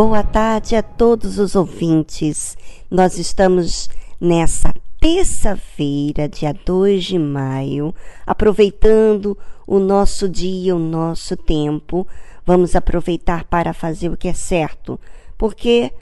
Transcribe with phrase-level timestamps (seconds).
[0.00, 2.56] Boa tarde a todos os ouvintes.
[2.88, 7.92] Nós estamos nessa terça-feira, dia 2 de maio,
[8.24, 9.36] aproveitando
[9.66, 12.06] o nosso dia, o nosso tempo.
[12.46, 15.00] Vamos aproveitar para fazer o que é certo,
[15.36, 15.92] porque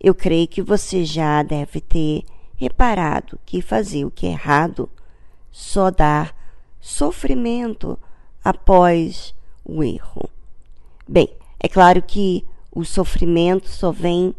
[0.00, 2.24] eu creio que você já deve ter
[2.56, 4.90] reparado que fazer o que é errado
[5.52, 6.32] só dá
[6.80, 7.96] sofrimento
[8.44, 9.32] após
[9.64, 10.28] o erro.
[11.06, 11.28] Bem,
[11.60, 14.34] é claro que o sofrimento só vem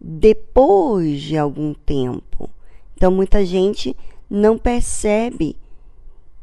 [0.00, 2.50] depois de algum tempo.
[2.96, 3.96] Então, muita gente
[4.28, 5.56] não percebe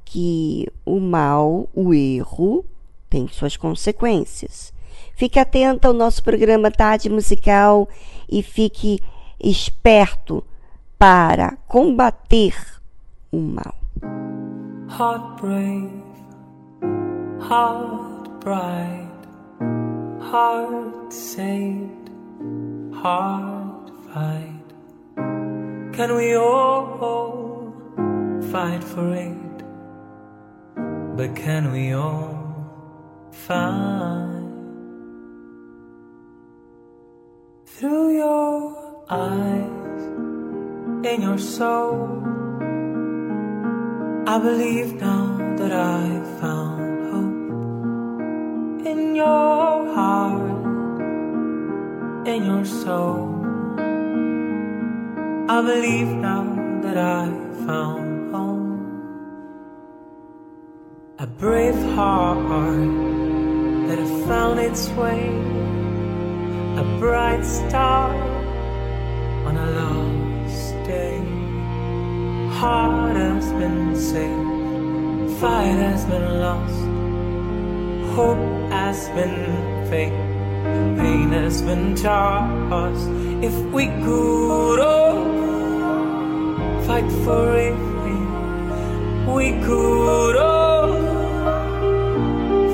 [0.06, 2.66] que o mal, o erro,
[3.10, 4.74] tem suas consequências.
[5.14, 7.88] Fique atento ao nosso programa Tarde Musical
[8.30, 9.00] e fique
[9.40, 10.44] esperto
[10.98, 12.56] para combater
[13.32, 13.76] o mal.
[14.90, 16.04] Heart brave,
[17.40, 19.11] heart bright.
[20.32, 22.10] Heart saved,
[22.94, 24.70] heart fight.
[25.96, 27.74] Can we all
[28.50, 29.58] fight for it?
[31.18, 32.32] But can we all
[33.32, 34.54] find
[37.66, 40.04] through your eyes,
[41.12, 42.24] in your soul?
[44.26, 46.04] I believe now that I
[46.40, 46.91] found
[48.86, 50.66] in your heart,
[52.28, 53.30] in your soul.
[55.48, 56.44] I believe now
[56.82, 57.30] that I
[57.66, 58.72] found home.
[61.20, 62.40] A brave heart
[63.88, 65.28] that has found its way,
[66.82, 68.16] a bright star
[69.46, 71.20] on a lost day.
[72.60, 76.91] Heart has been saved, fight has been lost,
[78.16, 78.38] hope
[78.70, 80.20] has been fake,
[81.00, 83.08] pain has been tossed.
[83.42, 85.24] If we could all
[86.86, 87.78] fight for it,
[89.34, 90.92] we could all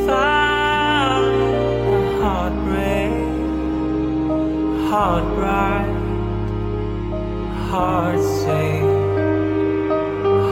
[0.07, 1.35] find
[1.93, 3.13] a heartbreak,
[4.89, 5.89] heart bright,
[7.69, 8.93] heart safe,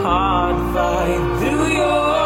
[0.04, 2.25] heart fight through your.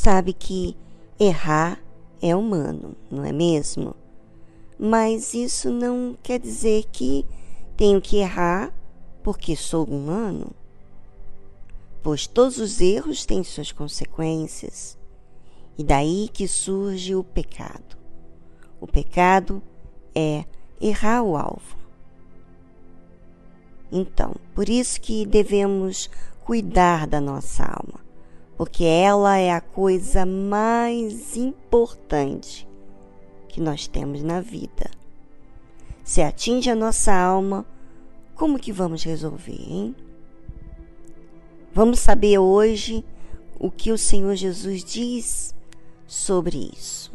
[0.00, 0.74] Sabe que
[1.18, 1.78] errar
[2.22, 3.94] é humano, não é mesmo?
[4.78, 7.26] Mas isso não quer dizer que
[7.76, 8.72] tenho que errar
[9.22, 10.52] porque sou humano.
[12.02, 14.96] Pois todos os erros têm suas consequências.
[15.76, 17.98] E daí que surge o pecado.
[18.80, 19.62] O pecado
[20.14, 20.46] é
[20.80, 21.76] errar o alvo.
[23.92, 26.08] Então, por isso que devemos
[26.42, 28.09] cuidar da nossa alma
[28.60, 32.68] porque ela é a coisa mais importante
[33.48, 34.90] que nós temos na vida.
[36.04, 37.64] Se atinge a nossa alma,
[38.34, 39.96] como que vamos resolver, hein?
[41.72, 43.02] Vamos saber hoje
[43.58, 45.54] o que o Senhor Jesus diz
[46.06, 47.14] sobre isso.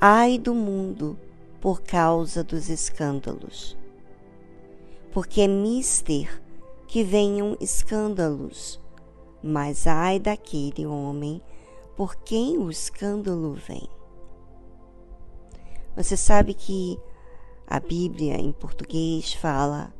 [0.00, 1.18] Ai do mundo
[1.60, 3.76] por causa dos escândalos.
[5.12, 6.40] Porque é mister
[6.86, 8.80] que venham escândalos
[9.42, 11.42] mas ai daquele homem
[11.96, 13.88] por quem o escândalo vem.
[15.96, 16.98] Você sabe que
[17.66, 19.92] a Bíblia em português fala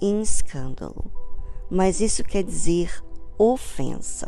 [0.00, 1.10] em escândalo,
[1.70, 3.02] mas isso quer dizer
[3.36, 4.26] ofensa.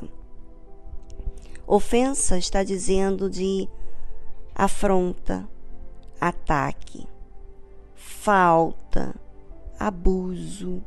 [1.66, 3.69] Ofensa está dizendo de
[4.54, 5.49] afronta,
[6.21, 7.07] ataque,
[7.95, 9.14] falta,
[9.78, 10.83] abuso,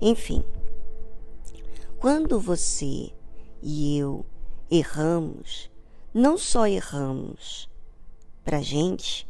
[0.00, 0.42] enfim.
[1.98, 3.10] Quando você
[3.62, 4.24] e eu
[4.70, 5.70] erramos,
[6.12, 7.70] não só erramos
[8.44, 9.26] para gente,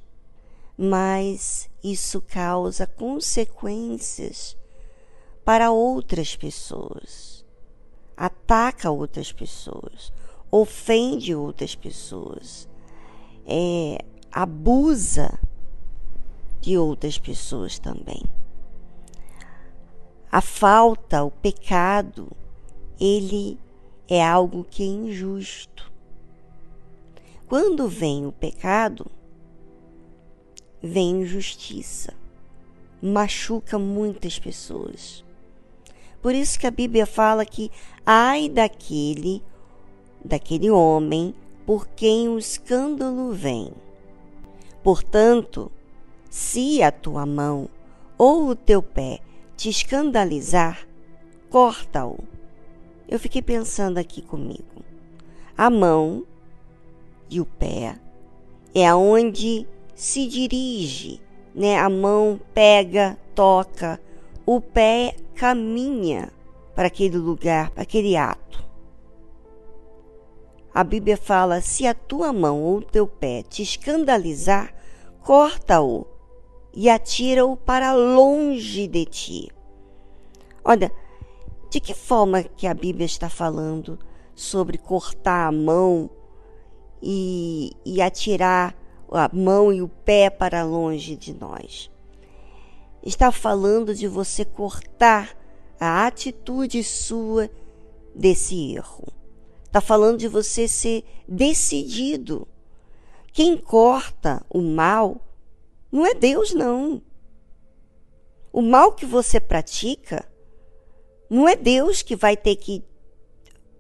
[0.77, 4.57] mas isso causa consequências
[5.45, 7.45] para outras pessoas,
[8.17, 10.13] ataca outras pessoas,
[10.51, 12.69] ofende outras pessoas,
[13.47, 15.39] é, abusa
[16.61, 18.25] de outras pessoas também.
[20.31, 22.29] A falta, o pecado,
[23.01, 23.59] ele
[24.09, 25.93] é algo que é injusto.
[27.47, 29.07] Quando vem o pecado,
[30.83, 32.15] vem injustiça,
[33.01, 35.25] machuca muitas pessoas.
[36.21, 37.71] Por isso que a Bíblia fala que
[38.05, 39.43] ai daquele,
[40.25, 41.35] daquele homem
[41.65, 43.73] por quem o escândalo vem.
[44.83, 45.71] Portanto,
[46.31, 47.69] se a tua mão
[48.19, 49.21] ou o teu pé
[49.57, 50.87] te escandalizar,
[51.49, 52.36] corta-o.
[53.09, 54.85] Eu fiquei pensando aqui comigo.
[55.57, 56.25] A mão
[57.31, 57.99] e o pé
[58.75, 61.21] é aonde se dirige,
[61.55, 61.79] né?
[61.79, 64.01] A mão pega, toca,
[64.45, 66.31] o pé caminha
[66.75, 68.65] para aquele lugar, para aquele ato.
[70.75, 74.75] A Bíblia fala: se a tua mão ou o teu pé te escandalizar,
[75.23, 76.07] corta-o
[76.75, 79.49] e atira-o para longe de ti.
[80.63, 80.93] Olha,
[81.77, 83.99] de que forma que a Bíblia está falando
[84.35, 86.09] sobre cortar a mão
[87.03, 88.75] e, e atirar
[89.13, 91.91] a mão e o pé para longe de nós?
[93.03, 95.37] Está falando de você cortar
[95.79, 97.51] a atitude sua
[98.15, 99.13] desse erro.
[99.63, 102.49] Está falando de você ser decidido.
[103.35, 105.21] Quem corta o mal
[105.93, 107.03] não é Deus, não.
[108.51, 110.27] O mal que você pratica
[111.29, 112.85] não é Deus que vai ter que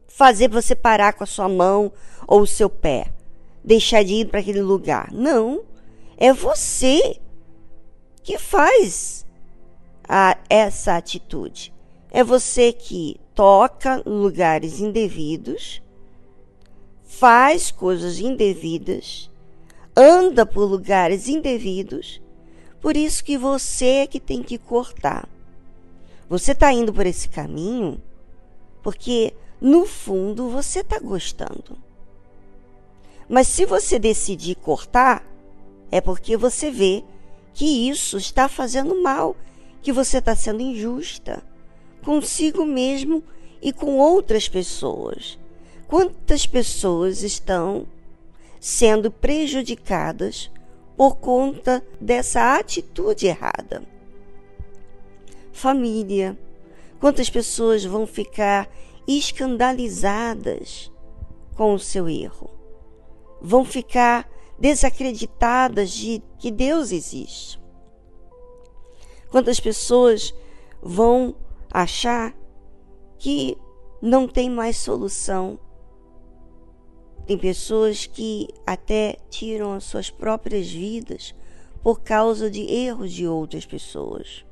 [0.08, 1.92] fazer você parar com a sua mão
[2.26, 3.12] ou o seu pé,
[3.62, 5.12] deixar de ir para aquele lugar.
[5.12, 5.64] Não.
[6.16, 7.20] É você
[8.22, 9.26] que faz
[10.08, 11.72] a, essa atitude.
[12.10, 15.82] É você que toca lugares indevidos,
[17.04, 19.30] faz coisas indevidas,
[19.94, 22.22] anda por lugares indevidos.
[22.80, 25.28] Por isso que você é que tem que cortar.
[26.28, 28.00] Você está indo por esse caminho
[28.82, 31.76] porque no fundo você está gostando.
[33.28, 35.24] Mas se você decidir cortar,
[35.90, 37.02] é porque você vê
[37.52, 39.34] que isso está fazendo mal,
[39.82, 41.42] que você está sendo injusta
[42.04, 43.24] consigo mesmo
[43.60, 45.36] e com outras pessoas.
[45.88, 47.86] Quantas pessoas estão
[48.60, 50.48] sendo prejudicadas
[50.96, 53.82] por conta dessa atitude errada?
[55.56, 56.38] Família.
[57.00, 58.70] Quantas pessoas vão ficar
[59.08, 60.92] escandalizadas
[61.56, 62.50] com o seu erro?
[63.40, 67.58] Vão ficar desacreditadas de que Deus existe?
[69.30, 70.34] Quantas pessoas
[70.82, 71.34] vão
[71.72, 72.36] achar
[73.18, 73.56] que
[74.00, 75.58] não tem mais solução.
[77.26, 81.34] Tem pessoas que até tiram as suas próprias vidas
[81.82, 84.45] por causa de erros de outras pessoas.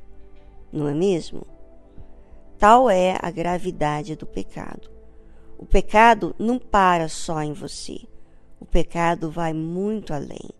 [0.75, 1.47] Não é mesmo?
[2.59, 4.91] Tal é a gravidade do pecado.
[5.57, 8.01] O pecado não para só em você.
[8.59, 10.51] O pecado vai muito além.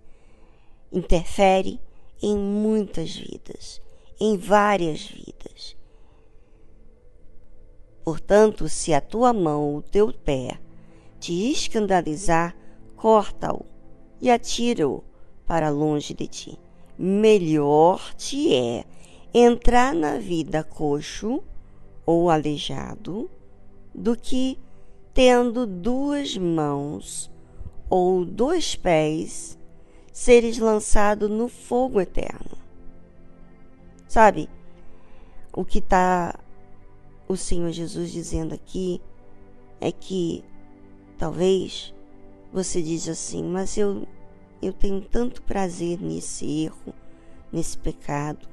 [0.93, 1.81] Interfere
[2.23, 3.83] em muitas vidas,
[4.21, 5.77] em várias vidas.
[8.05, 10.61] Portanto, se a tua mão ou o teu pé
[11.19, 12.57] te escandalizar,
[12.95, 13.67] corta-o
[14.21, 15.03] e atira-o
[15.45, 16.59] para longe de ti.
[16.97, 18.85] Melhor te é
[19.37, 21.43] entrar na vida coxo
[22.07, 23.29] ou aleijado
[23.93, 24.57] do que
[25.13, 27.29] tendo duas mãos
[27.91, 29.59] ou dois pés
[30.13, 32.57] seres lançado no fogo eterno.
[34.07, 34.49] Sabe,
[35.53, 36.39] o que está
[37.27, 39.03] o Senhor Jesus dizendo aqui
[39.81, 40.45] é que
[41.19, 41.93] talvez
[42.53, 44.07] você diz assim, mas eu
[44.63, 46.95] eu tenho tanto prazer nesse erro,
[47.53, 48.49] nesse pecado,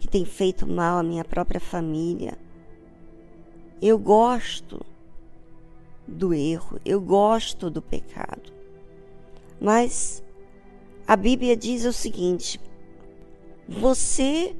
[0.00, 2.36] que tem feito mal à minha própria família.
[3.80, 4.84] Eu gosto
[6.08, 8.52] do erro, eu gosto do pecado.
[9.60, 10.24] Mas
[11.06, 12.58] a Bíblia diz o seguinte:
[13.68, 14.56] você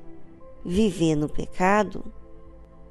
[0.65, 2.05] viver no pecado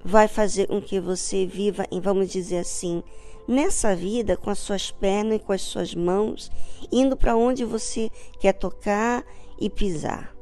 [0.04, 3.04] vai fazer com que você viva, vamos dizer assim,
[3.48, 6.52] nessa vida com as suas pernas e com as suas mãos,
[6.92, 9.24] indo para onde você quer tocar
[9.60, 10.39] e pisar.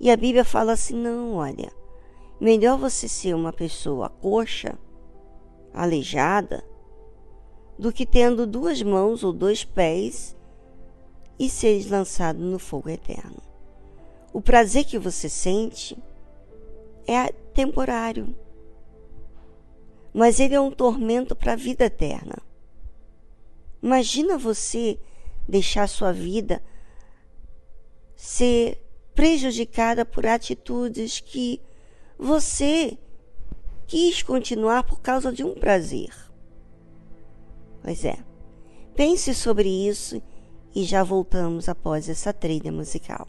[0.00, 1.72] E a Bíblia fala assim: não, olha,
[2.40, 4.78] melhor você ser uma pessoa coxa,
[5.72, 6.64] aleijada,
[7.78, 10.36] do que tendo duas mãos ou dois pés
[11.38, 13.42] e seres lançado no fogo eterno.
[14.32, 15.96] O prazer que você sente
[17.06, 18.34] é temporário
[20.12, 22.38] mas ele é um tormento para a vida eterna.
[23.80, 24.98] Imagina você
[25.46, 26.60] deixar sua vida
[28.16, 28.84] ser
[29.18, 31.60] prejudicada por atitudes que
[32.16, 32.96] você
[33.88, 36.14] quis continuar por causa de um prazer.
[37.82, 38.16] Pois é.
[38.94, 40.22] Pense sobre isso
[40.72, 43.26] e já voltamos após essa trilha musical.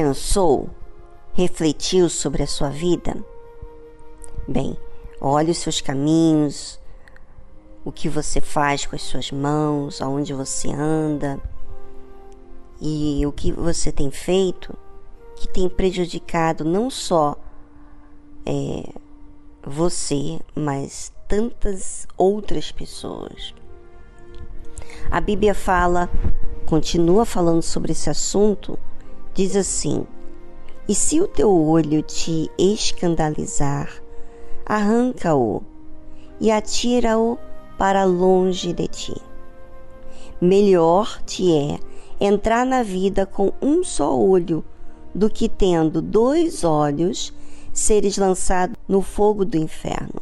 [0.00, 0.70] Pensou?
[1.32, 3.16] Refletiu sobre a sua vida?
[4.46, 4.78] Bem,
[5.20, 6.78] olhe os seus caminhos,
[7.84, 11.40] o que você faz com as suas mãos, aonde você anda
[12.80, 14.72] e o que você tem feito
[15.34, 17.36] que tem prejudicado não só
[18.46, 18.88] é,
[19.66, 23.52] você, mas tantas outras pessoas.
[25.10, 26.08] A Bíblia fala,
[26.66, 28.78] continua falando sobre esse assunto
[29.38, 30.04] diz assim:
[30.88, 34.02] E se o teu olho te escandalizar,
[34.66, 35.62] arranca-o
[36.40, 37.38] e atira-o
[37.78, 39.14] para longe de ti.
[40.40, 41.78] Melhor te é
[42.20, 44.64] entrar na vida com um só olho
[45.14, 47.32] do que tendo dois olhos
[47.72, 50.20] seres lançado no fogo do inferno.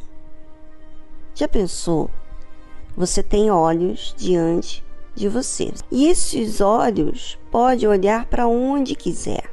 [1.33, 2.07] Já pensou?
[2.95, 4.85] Você tem olhos diante
[5.17, 5.73] de você.
[5.91, 9.49] E esses olhos pode olhar para onde quiser.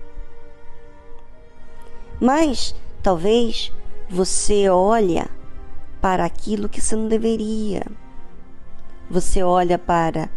[2.21, 3.73] Mas talvez
[4.09, 5.29] você olha
[6.01, 7.83] para aquilo que você não deveria.
[9.11, 10.31] Você olha para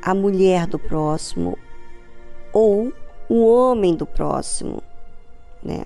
[0.00, 1.58] a mulher do próximo
[2.52, 2.92] ou
[3.28, 4.82] o homem do próximo,
[5.62, 5.84] né?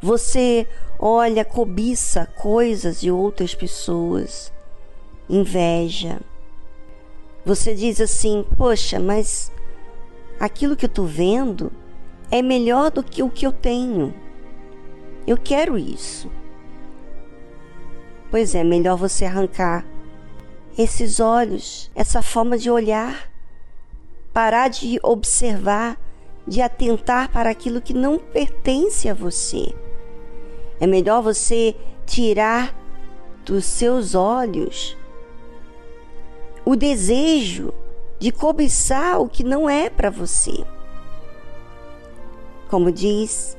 [0.00, 4.53] Você olha, cobiça coisas de outras pessoas
[5.28, 6.20] inveja.
[7.44, 9.52] Você diz assim: Poxa, mas
[10.38, 11.72] aquilo que eu estou vendo
[12.30, 14.14] é melhor do que o que eu tenho.
[15.26, 16.30] Eu quero isso.
[18.30, 19.86] Pois é, melhor você arrancar
[20.76, 23.30] esses olhos, essa forma de olhar,
[24.32, 25.98] parar de observar,
[26.46, 29.72] de atentar para aquilo que não pertence a você.
[30.80, 32.74] É melhor você tirar
[33.44, 34.96] dos seus olhos
[36.64, 37.72] o desejo
[38.18, 40.64] de cobiçar o que não é para você.
[42.68, 43.56] Como diz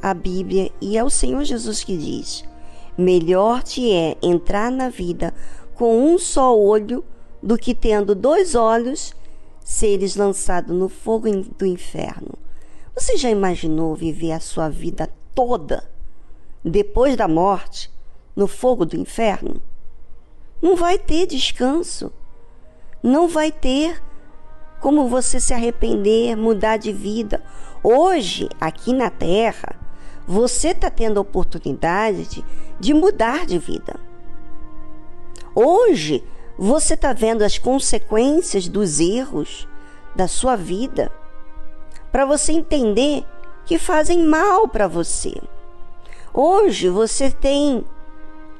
[0.00, 2.44] a Bíblia, e é o Senhor Jesus que diz:
[2.96, 5.34] melhor te é entrar na vida
[5.74, 7.04] com um só olho
[7.42, 9.14] do que tendo dois olhos
[9.64, 12.34] seres lançado no fogo do inferno.
[12.94, 15.88] Você já imaginou viver a sua vida toda
[16.64, 17.90] depois da morte
[18.34, 19.62] no fogo do inferno?
[20.60, 22.12] Não vai ter descanso.
[23.02, 24.02] Não vai ter
[24.80, 27.42] como você se arrepender, mudar de vida.
[27.82, 29.76] Hoje, aqui na Terra,
[30.26, 32.44] você está tendo a oportunidade de,
[32.78, 33.98] de mudar de vida.
[35.54, 36.24] Hoje,
[36.56, 39.68] você está vendo as consequências dos erros
[40.14, 41.10] da sua vida
[42.10, 43.24] para você entender
[43.64, 45.34] que fazem mal para você.
[46.32, 47.84] Hoje você tem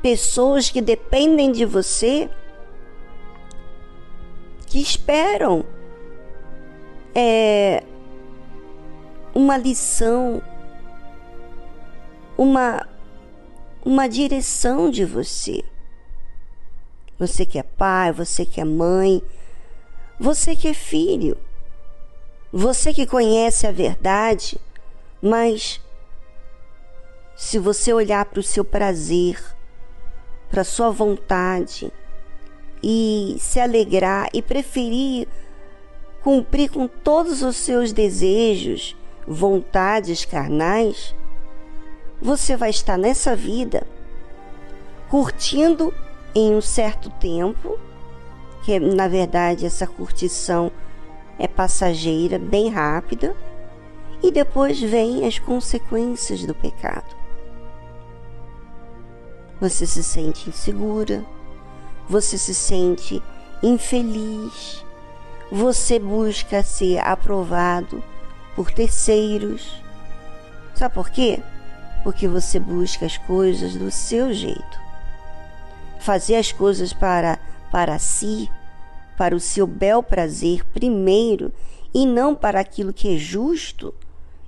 [0.02, 2.30] pessoas que dependem de você
[4.66, 5.64] que esperam
[7.14, 7.82] é,
[9.34, 10.42] uma lição,
[12.36, 12.86] uma,
[13.84, 15.64] uma direção de você.
[17.18, 19.22] Você que é pai, você que é mãe,
[20.20, 21.36] você que é filho,
[22.52, 24.60] você que conhece a verdade,
[25.20, 25.80] mas
[27.36, 29.57] se você olhar para o seu prazer,
[30.50, 31.92] para sua vontade
[32.82, 35.28] e se alegrar e preferir
[36.22, 41.14] cumprir com todos os seus desejos, vontades carnais,
[42.20, 43.86] você vai estar nessa vida
[45.08, 45.94] curtindo
[46.34, 47.78] em um certo tempo,
[48.62, 50.70] que na verdade essa curtição
[51.38, 53.34] é passageira, bem rápida,
[54.22, 57.16] e depois vêm as consequências do pecado.
[59.60, 61.24] Você se sente insegura,
[62.08, 63.22] você se sente
[63.62, 64.84] infeliz,
[65.50, 68.02] você busca ser aprovado
[68.54, 69.82] por terceiros.
[70.74, 71.40] Sabe por quê?
[72.04, 74.88] Porque você busca as coisas do seu jeito
[75.98, 77.38] fazer as coisas para,
[77.70, 78.50] para si,
[79.16, 81.52] para o seu bel prazer primeiro
[81.92, 83.94] e não para aquilo que é justo,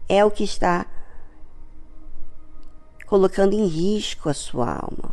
[0.09, 0.87] é o que está
[3.11, 5.13] colocando em risco a sua alma.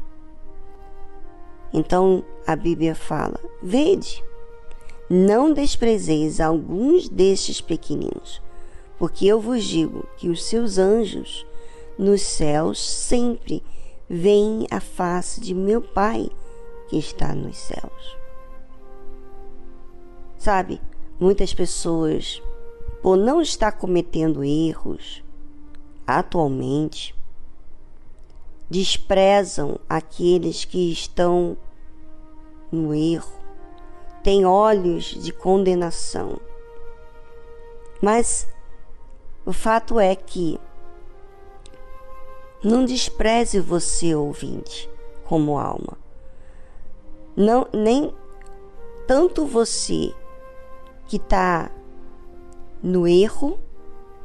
[1.74, 4.24] Então a Bíblia fala: Vede,
[5.10, 8.40] não desprezeis alguns destes pequeninos,
[9.00, 11.44] porque eu vos digo que os seus anjos
[11.98, 13.64] nos céus sempre
[14.08, 16.30] veem a face de meu Pai
[16.88, 18.18] que está nos céus.
[20.38, 20.80] Sabe,
[21.20, 22.42] muitas pessoas,
[23.02, 25.24] por não estar cometendo erros
[26.06, 27.17] atualmente,
[28.70, 31.58] desprezam aqueles que estão
[32.72, 33.40] no erro,
[34.24, 36.40] têm olhos de condenação.
[38.02, 38.48] Mas
[39.46, 40.60] o fato é que
[42.64, 44.90] não despreze você, ouvinte,
[45.24, 45.98] como alma.
[47.36, 48.14] Não, nem
[49.08, 50.14] tanto você
[51.08, 51.72] que está
[52.84, 53.58] no erro,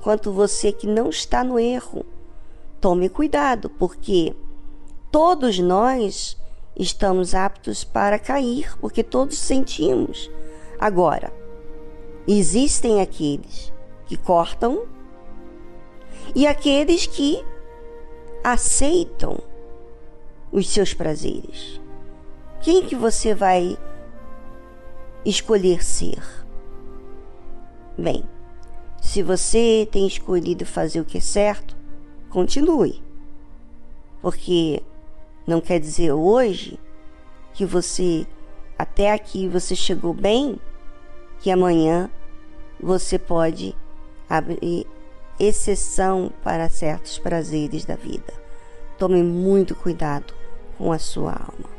[0.00, 2.04] quanto você que não está no erro.
[2.82, 4.34] Tome cuidado, porque
[5.08, 6.36] todos nós
[6.76, 10.28] estamos aptos para cair, porque todos sentimos.
[10.80, 11.32] Agora,
[12.26, 13.72] existem aqueles
[14.04, 14.82] que cortam
[16.34, 17.44] e aqueles que
[18.42, 19.38] aceitam
[20.50, 21.80] os seus prazeres.
[22.62, 23.78] Quem que você vai
[25.24, 26.20] escolher ser?
[27.96, 28.24] Bem,
[29.00, 31.80] se você tem escolhido fazer o que é certo,
[32.32, 33.02] continue.
[34.20, 34.82] Porque
[35.46, 36.80] não quer dizer hoje
[37.52, 38.26] que você
[38.78, 40.58] até aqui você chegou bem,
[41.40, 42.10] que amanhã
[42.80, 43.76] você pode
[44.28, 44.86] abrir
[45.38, 48.32] exceção para certos prazeres da vida.
[48.98, 50.34] Tome muito cuidado
[50.78, 51.70] com a sua alma.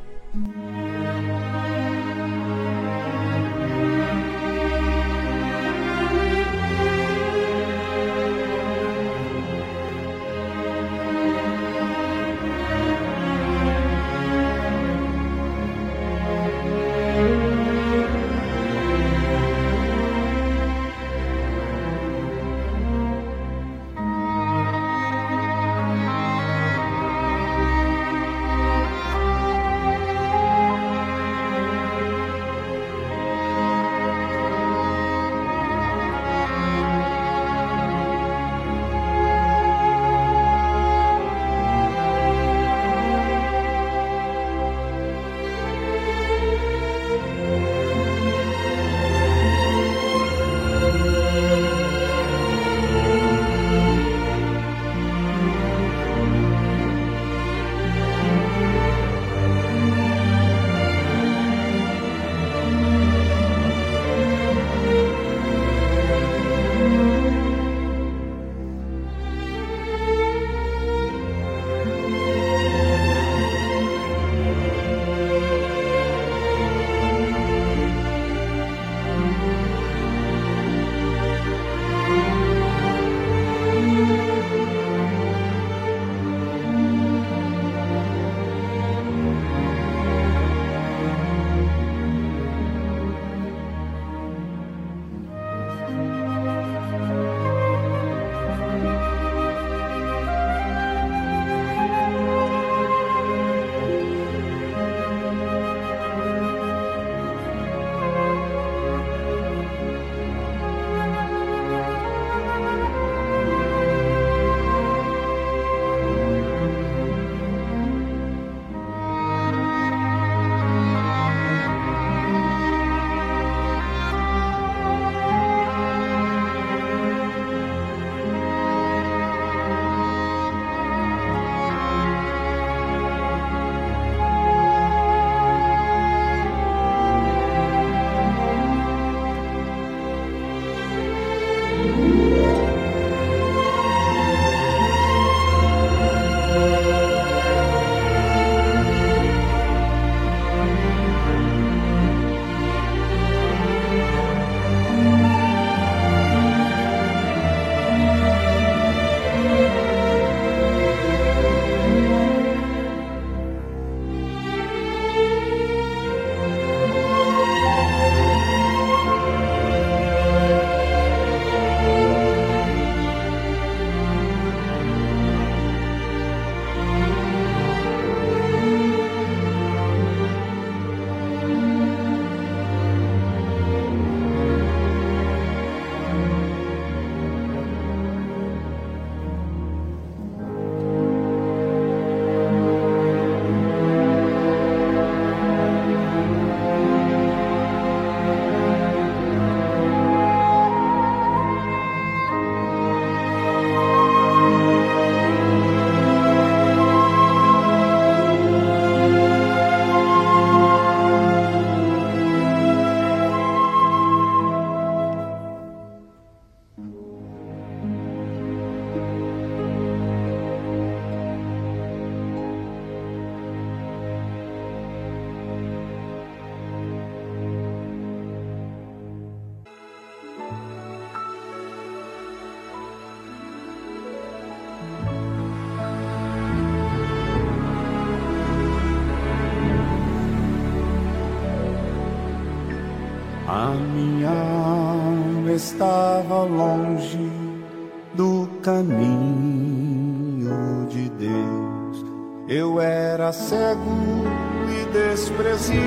[248.63, 250.47] Caminho
[250.89, 252.05] de Deus.
[252.47, 254.25] Eu era cego
[254.69, 255.77] e desprezível,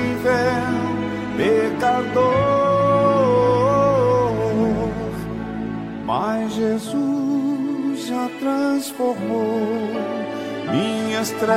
[1.35, 2.27] pecador.
[6.05, 9.59] Mas Jesus já transformou
[10.71, 11.47] minhas trevas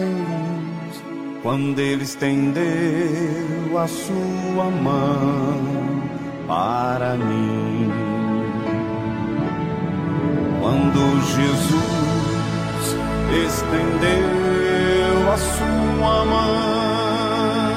[0.00, 1.02] em luz
[1.42, 5.60] quando Ele estendeu a sua mão
[6.46, 8.09] para mim.
[10.92, 12.84] Quando Jesus
[13.46, 17.74] estendeu a sua mão,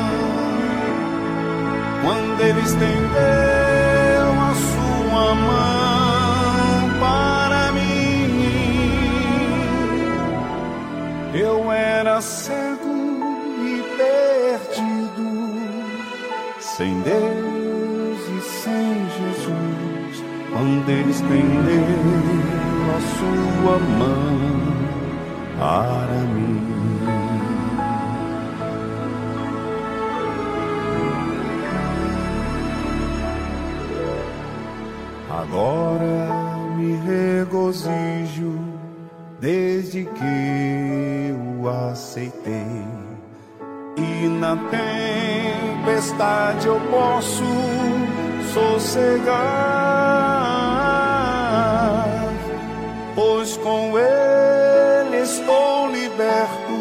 [2.02, 3.04] quando Ele estendeu
[4.42, 8.32] a sua mão para mim,
[11.36, 12.96] eu era cego
[13.60, 15.54] e perdido,
[16.60, 24.64] sem Deus e sem Jesus, quando Ele estendeu a sua mão
[26.34, 26.74] mim.
[35.30, 36.30] Agora
[36.76, 38.60] me regozijo
[39.40, 42.86] desde que o aceitei.
[43.98, 44.58] E na
[45.86, 47.44] tempestade eu posso
[48.54, 50.33] sossegar
[53.16, 56.74] pois com ele estou liberto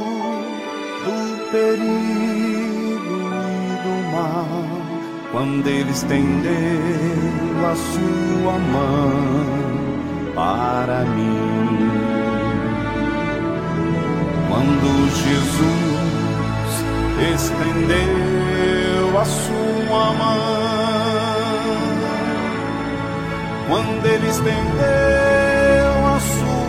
[1.05, 3.17] do perigo
[3.49, 4.49] e do mal.
[5.31, 6.53] Quando ele estendeu
[7.65, 9.13] a sua mão
[10.35, 11.91] para mim,
[14.49, 15.93] quando Jesus
[17.35, 20.39] estendeu a sua mão,
[23.69, 25.32] quando ele estendeu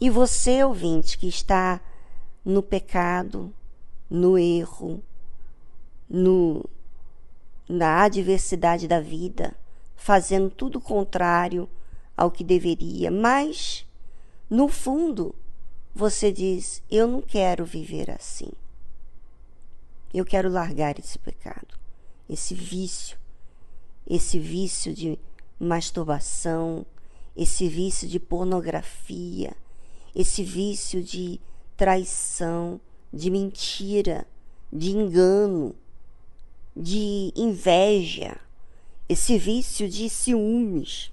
[0.00, 1.78] E você, ouvinte, que está
[2.42, 3.52] no pecado,
[4.08, 5.02] no erro,
[6.08, 6.64] no,
[7.68, 9.54] na adversidade da vida,
[9.94, 11.68] fazendo tudo contrário
[12.16, 13.86] ao que deveria, mas
[14.48, 15.34] no fundo
[15.94, 18.50] você diz: Eu não quero viver assim.
[20.14, 21.78] Eu quero largar esse pecado,
[22.26, 23.18] esse vício,
[24.08, 25.18] esse vício de
[25.58, 26.86] masturbação,
[27.36, 29.54] esse vício de pornografia
[30.14, 31.40] esse vício de
[31.76, 32.80] traição,
[33.12, 34.26] de mentira,
[34.72, 35.74] de engano,
[36.76, 38.36] de inveja,
[39.08, 41.12] esse vício de ciúmes.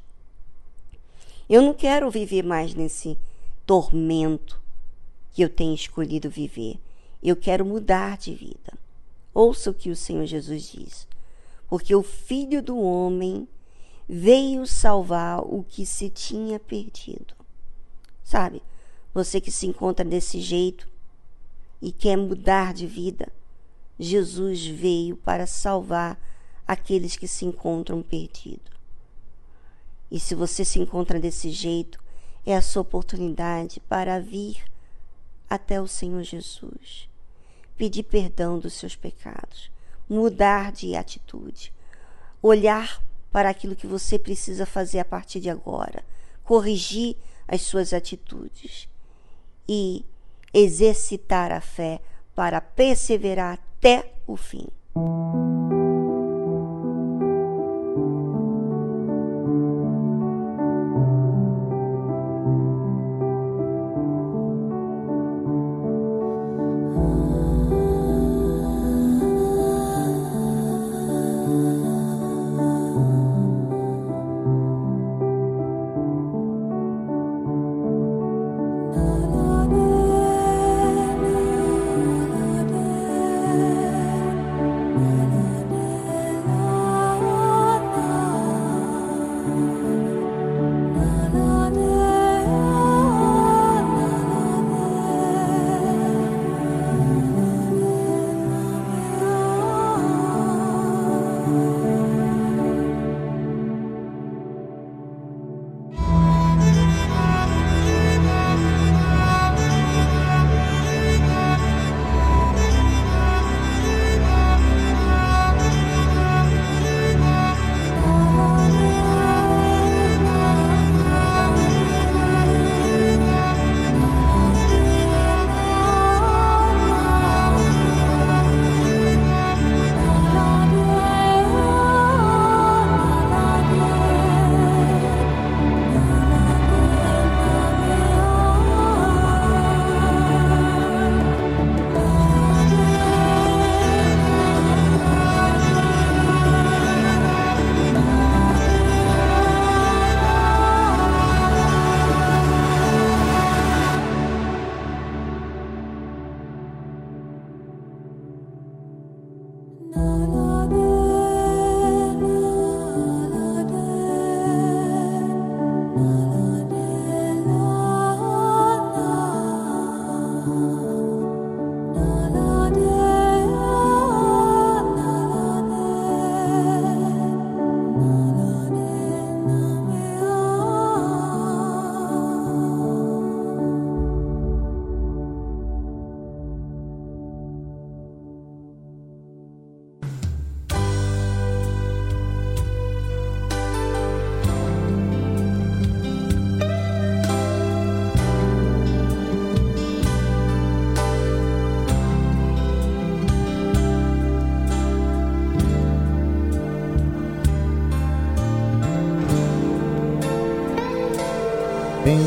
[1.49, 3.17] Eu não quero viver mais nesse
[3.65, 4.61] tormento
[5.31, 6.79] que eu tenho escolhido viver.
[7.21, 8.77] Eu quero mudar de vida.
[9.33, 11.07] Ouça o que o Senhor Jesus diz.
[11.67, 13.47] Porque o Filho do Homem
[14.07, 17.33] veio salvar o que se tinha perdido.
[18.23, 18.61] Sabe?
[19.17, 20.87] Você que se encontra desse jeito
[21.81, 23.27] e quer mudar de vida,
[23.97, 26.21] Jesus veio para salvar
[26.67, 28.71] aqueles que se encontram perdidos.
[30.11, 31.99] E se você se encontra desse jeito,
[32.45, 34.63] é a sua oportunidade para vir
[35.49, 37.09] até o Senhor Jesus,
[37.75, 39.71] pedir perdão dos seus pecados,
[40.07, 41.73] mudar de atitude,
[42.39, 46.05] olhar para aquilo que você precisa fazer a partir de agora,
[46.43, 48.87] corrigir as suas atitudes
[49.67, 50.05] e
[50.53, 51.99] exercitar a fé
[52.35, 54.67] para perseverar até o fim.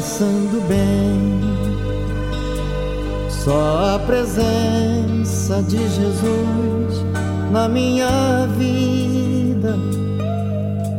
[0.00, 1.40] Pensando bem.
[3.28, 7.04] Só a presença de Jesus
[7.52, 9.76] na minha vida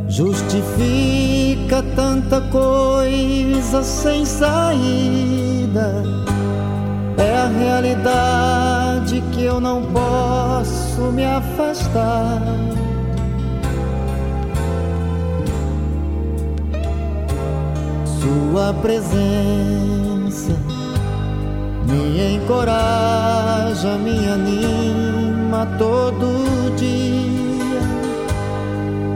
[0.08, 6.04] justifica tanta coisa sem saída.
[7.18, 12.71] É a realidade que eu não posso me afastar.
[18.62, 20.52] Sua presença
[21.84, 27.80] me encoraja, me anima todo dia.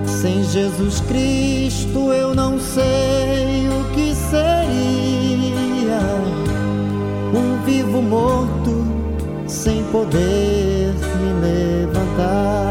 [0.05, 6.01] Sem Jesus Cristo eu não sei o que seria.
[7.33, 8.85] Um vivo morto
[9.47, 12.66] sem poder me levantar.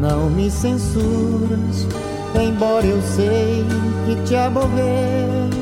[0.00, 1.86] Não me censuras,
[2.34, 3.64] embora eu sei
[4.06, 5.60] que te aborreço.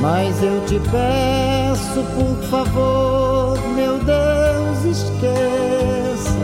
[0.00, 6.36] Mas eu te peço, por favor, meu Deus, esqueça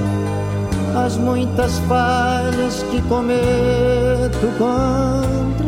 [1.05, 5.68] as muitas falhas que cometo contra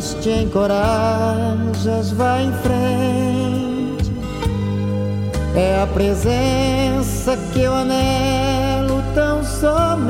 [0.00, 4.12] Te encorajas, vai em frente.
[5.56, 10.08] É a presença que eu anelo tão somente.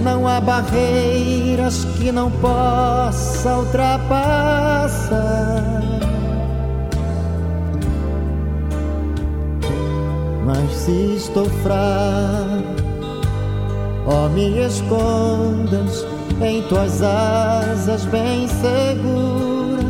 [0.00, 4.12] Não há barreiras que não possa ultrapassar.
[10.44, 12.84] Mas se estou fraco,
[14.06, 16.03] ó, me escondas
[16.42, 19.82] em tuas asas bem segura,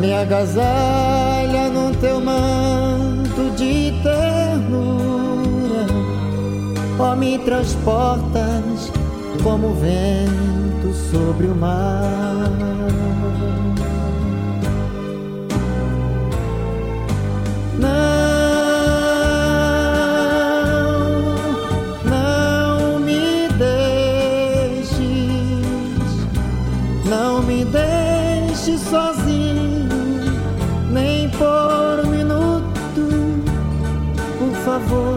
[0.00, 5.86] me agasalha no teu manto de ternura,
[6.98, 8.92] ó me transportas
[9.42, 12.75] como vento sobre o mar.
[29.24, 29.86] Minha
[34.76, 35.15] alma chora,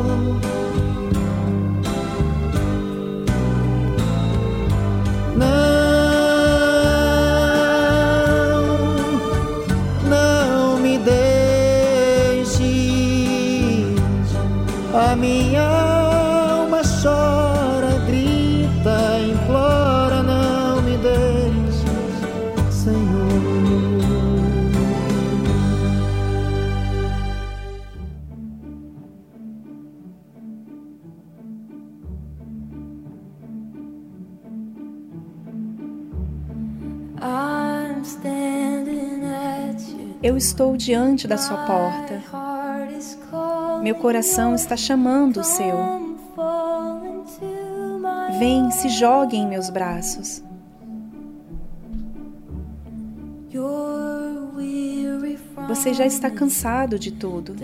[40.39, 42.23] estou diante da sua porta.
[43.83, 45.77] Meu coração está chamando o seu.
[48.39, 50.41] Vem, se jogue em meus braços.
[55.67, 57.55] Você já está cansado de tudo.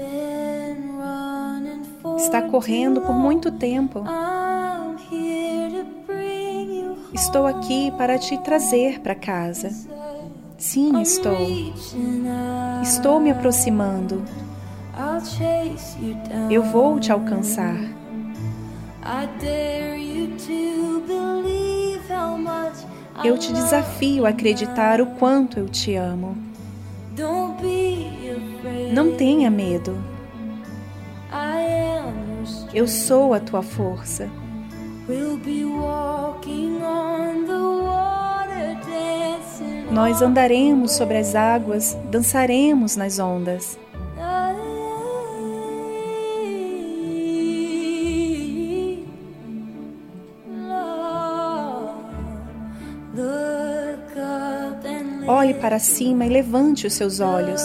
[2.17, 4.03] Está correndo por muito tempo.
[7.13, 9.69] Estou aqui para te trazer para casa.
[10.65, 11.37] Sim, estou.
[12.81, 14.25] Estou me aproximando.
[16.49, 17.77] Eu vou te alcançar.
[23.23, 26.35] Eu te desafio a acreditar o quanto eu te amo.
[28.91, 29.95] Não tenha medo.
[32.73, 34.27] Eu sou a tua força.
[39.95, 43.79] Nós andaremos sobre as águas, dançaremos nas ondas.
[55.25, 57.61] Olhe para cima e levante os seus olhos.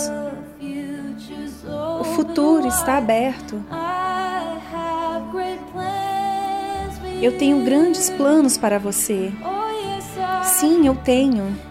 [2.00, 3.60] O futuro está aberto.
[7.20, 9.32] Eu tenho grandes planos para você.
[10.44, 11.69] Sim, eu tenho.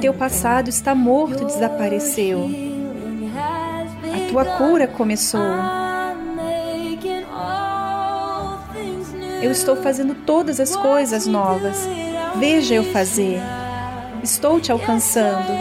[0.00, 2.50] Teu passado está morto desapareceu.
[4.12, 5.40] A tua cura começou.
[9.40, 11.88] Eu estou fazendo todas as coisas novas.
[12.36, 13.40] Veja eu fazer.
[14.22, 15.52] Estou te alcançando.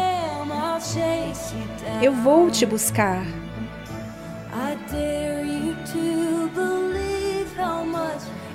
[2.02, 3.41] Eu vou te buscar.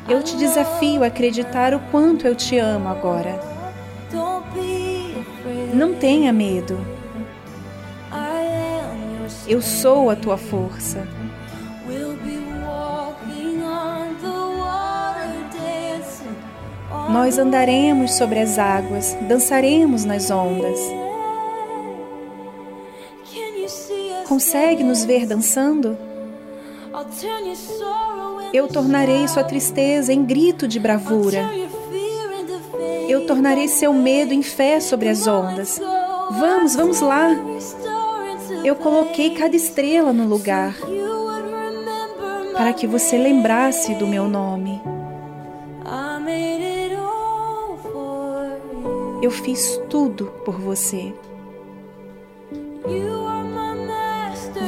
[0.09, 3.41] Eu te desafio a acreditar o quanto eu te amo agora.
[5.75, 6.79] Não tenha medo.
[9.49, 11.07] Eu sou a tua força.
[17.11, 20.79] Nós andaremos sobre as águas, dançaremos nas ondas.
[24.29, 25.97] Consegue nos ver dançando?
[28.53, 31.51] Eu tornarei sua tristeza em grito de bravura.
[33.09, 35.81] Eu tornarei seu medo em fé sobre as ondas.
[36.31, 37.31] Vamos, vamos lá.
[38.65, 40.75] Eu coloquei cada estrela no lugar
[42.53, 44.81] para que você lembrasse do meu nome.
[49.23, 51.13] Eu fiz tudo por você.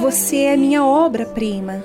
[0.00, 1.84] Você é minha obra-prima.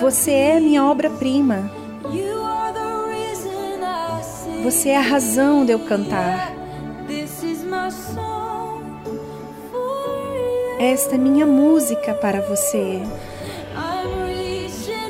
[0.00, 1.70] Você é minha obra-prima.
[4.62, 6.52] Você é a razão de eu cantar.
[10.78, 13.00] Esta é minha música para você.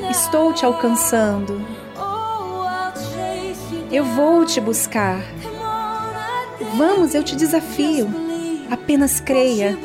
[0.09, 1.61] Estou te alcançando.
[3.91, 5.21] Eu vou te buscar.
[6.75, 8.07] Vamos, eu te desafio.
[8.71, 9.77] Apenas creia.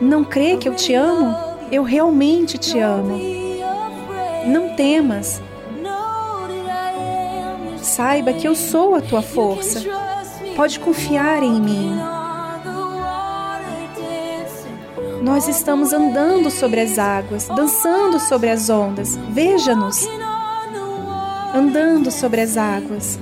[0.00, 1.47] Não crê que eu te amo?
[1.70, 3.18] Eu realmente te amo.
[4.46, 5.42] Não temas.
[7.82, 9.82] Saiba que eu sou a tua força.
[10.56, 11.98] Pode confiar em mim.
[15.22, 19.16] Nós estamos andando sobre as águas, dançando sobre as ondas.
[19.30, 20.06] Veja-nos.
[21.54, 23.18] Andando sobre as águas,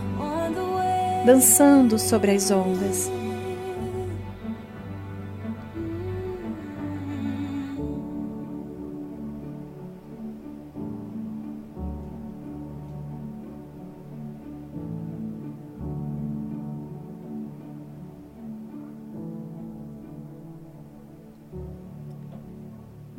[1.24, 3.10] dançando sobre as ondas.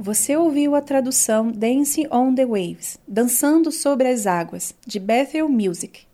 [0.08, 6.08] Você ouviu a tradução Dancing on the Waves, Dançando sobre as Águas, de Bethel Music.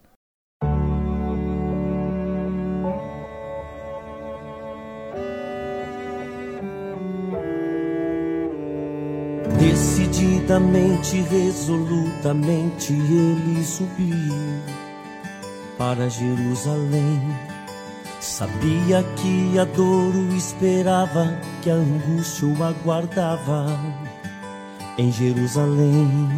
[9.59, 14.33] Decididamente, resolutamente, ele subiu
[15.77, 17.21] para Jerusalém.
[18.23, 23.65] Sabia que a dor o esperava, que a angústia o aguardava
[24.97, 26.29] em Jerusalém.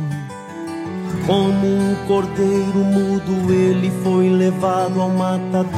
[1.28, 5.76] Como um cordeiro mudo, ele foi levado ao matadouro.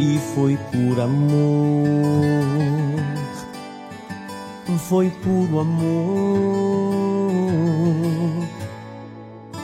[0.00, 1.30] E foi por amor,
[4.88, 6.74] foi por amor.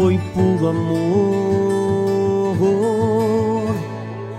[0.00, 2.56] foi por amor.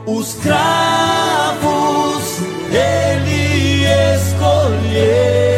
[0.07, 2.23] Os cravos
[2.71, 3.85] ele
[4.15, 5.50] escolheu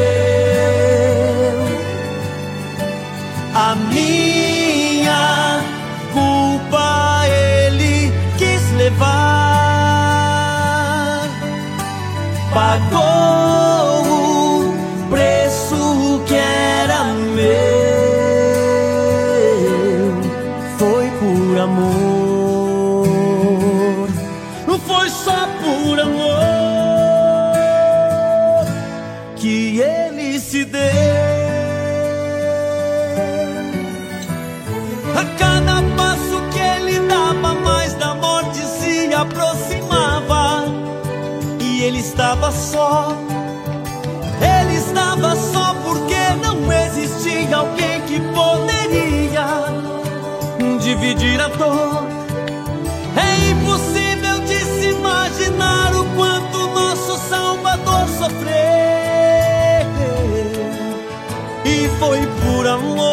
[47.53, 49.45] alguém que poderia
[50.79, 52.03] dividir a dor.
[53.15, 58.53] É impossível de se imaginar o quanto nosso Salvador sofreu.
[61.65, 63.12] E foi por amor,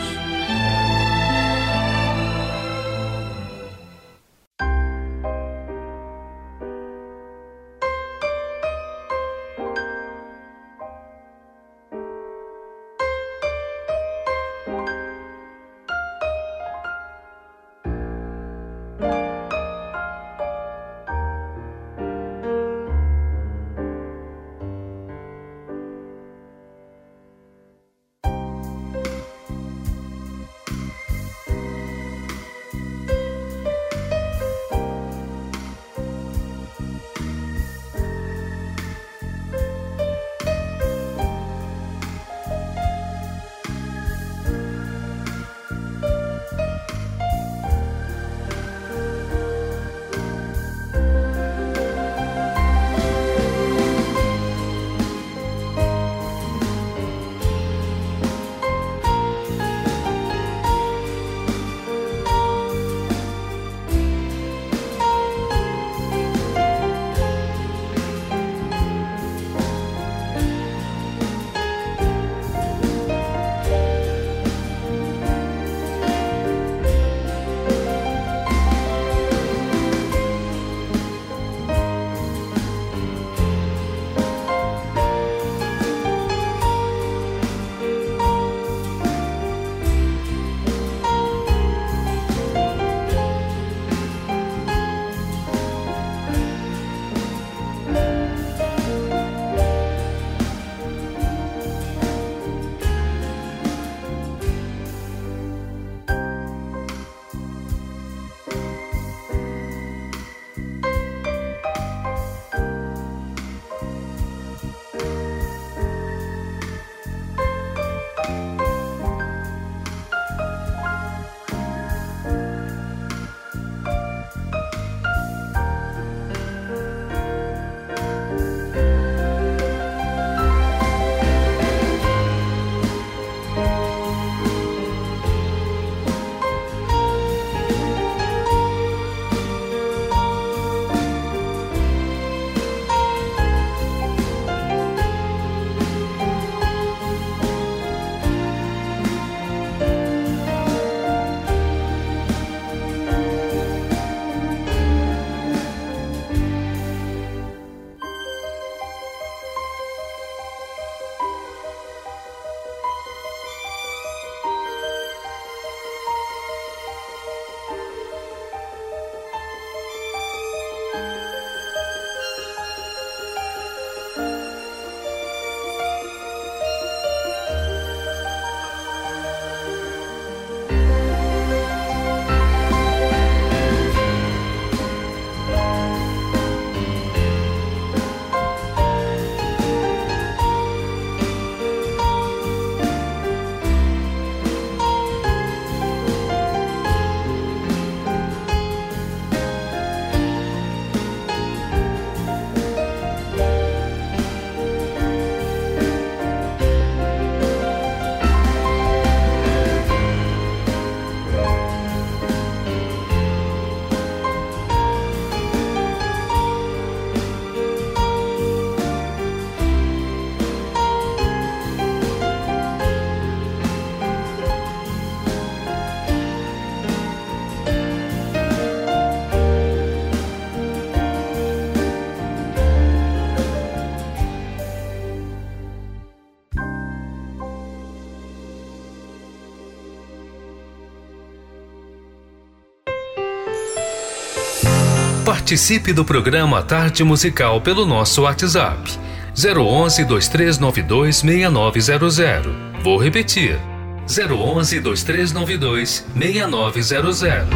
[245.31, 248.99] Participe do programa Tarde Musical pelo nosso WhatsApp
[249.33, 252.53] 011 2392 6900.
[252.83, 253.57] Vou repetir.
[254.05, 257.47] 011 2392 6900.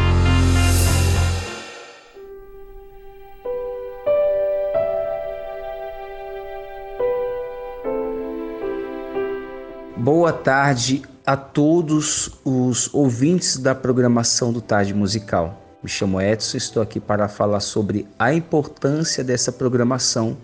[9.97, 15.64] Boa tarde, a todos os ouvintes da programação do Tarde Musical.
[15.85, 20.35] Me chamo Edson, estou aqui para falar sobre a importância dessa programação,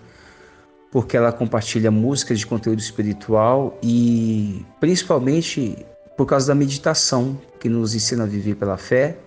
[0.91, 5.83] porque ela compartilha músicas de conteúdo espiritual e principalmente
[6.15, 9.17] por causa da meditação, que nos ensina a viver pela fé,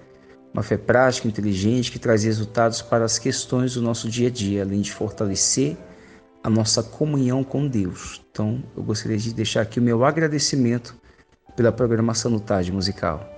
[0.52, 4.62] uma fé prática, inteligente, que traz resultados para as questões do nosso dia a dia,
[4.62, 5.76] além de fortalecer
[6.44, 8.22] a nossa comunhão com Deus.
[8.30, 10.94] Então, eu gostaria de deixar aqui o meu agradecimento
[11.56, 13.28] pela programação do Tarde Musical.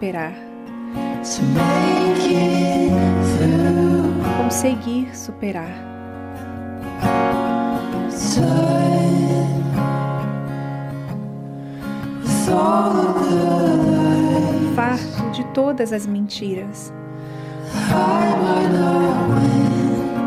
[0.00, 0.32] Superar.
[4.42, 5.68] Conseguir superar.
[14.74, 16.90] Farto de todas as mentiras.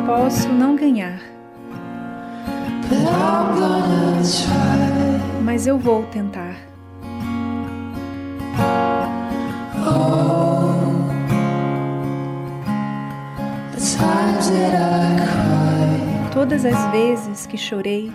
[0.05, 1.19] Posso não ganhar.
[5.43, 6.42] Mas eu vou tentar.
[16.43, 18.11] Todas as vezes que chorei,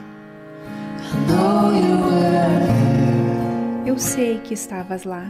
[3.87, 5.25] eu sei que estavas lá,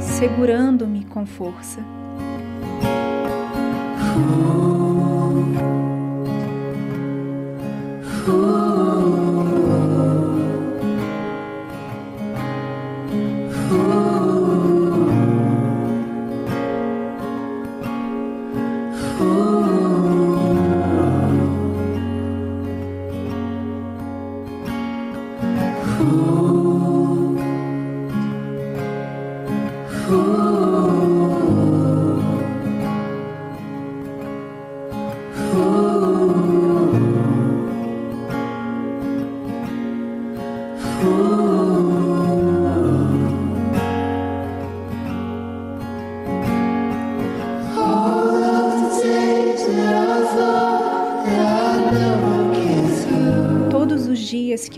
[0.00, 1.80] segurando-me com força.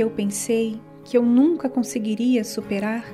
[0.00, 3.04] Que eu pensei que eu nunca conseguiria superar?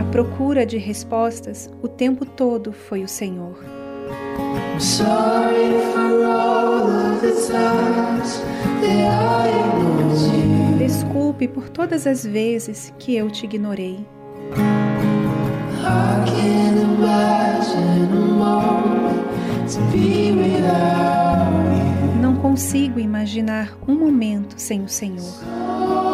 [0.00, 3.56] A procura de respostas o tempo todo foi o Senhor.
[10.76, 14.04] Desculpe por todas as vezes que eu te ignorei.
[15.82, 18.99] I can't imagine a moment
[22.20, 26.09] não consigo imaginar um momento sem o Senhor.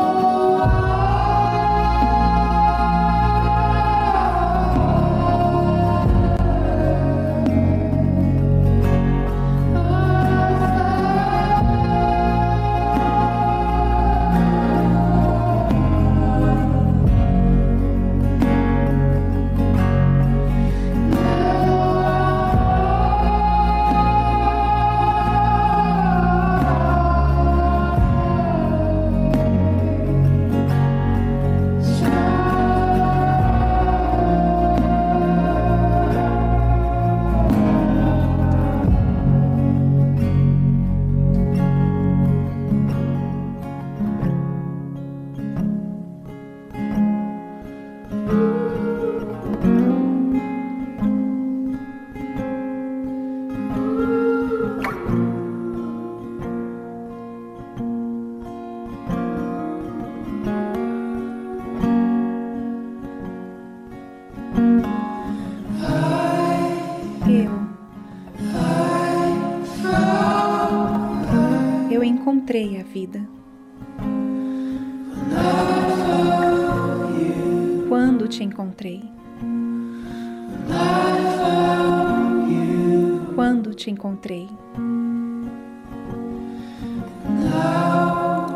[83.87, 84.49] Te encontrei?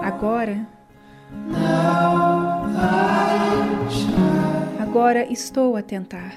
[0.03, 0.67] Agora.
[4.81, 6.35] Agora estou a tentar.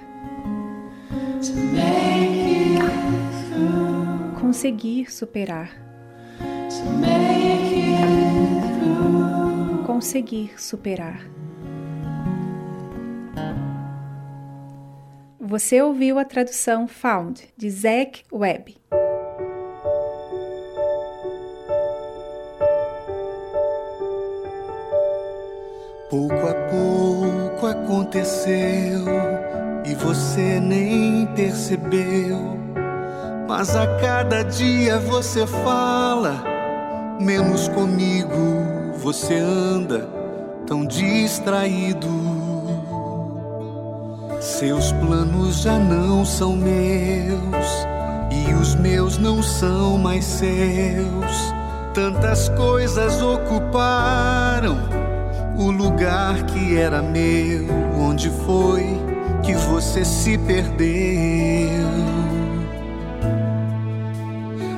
[4.39, 5.71] Conseguir superar.
[9.87, 11.19] Conseguir superar.
[15.53, 18.75] Você ouviu a tradução Found de Zack Webb.
[26.09, 29.05] Pouco a pouco aconteceu
[29.85, 32.57] e você nem percebeu.
[33.47, 36.43] Mas a cada dia você fala,
[37.19, 40.09] menos comigo você anda
[40.65, 42.42] tão distraído.
[44.65, 47.67] Seus planos já não são meus
[48.31, 51.53] e os meus não são mais seus.
[51.93, 54.77] Tantas coisas ocuparam
[55.57, 57.67] o lugar que era meu,
[57.99, 58.85] onde foi
[59.43, 61.83] que você se perdeu?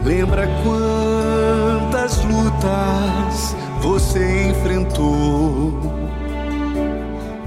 [0.04, 6.05] Lembra quantas lutas você enfrentou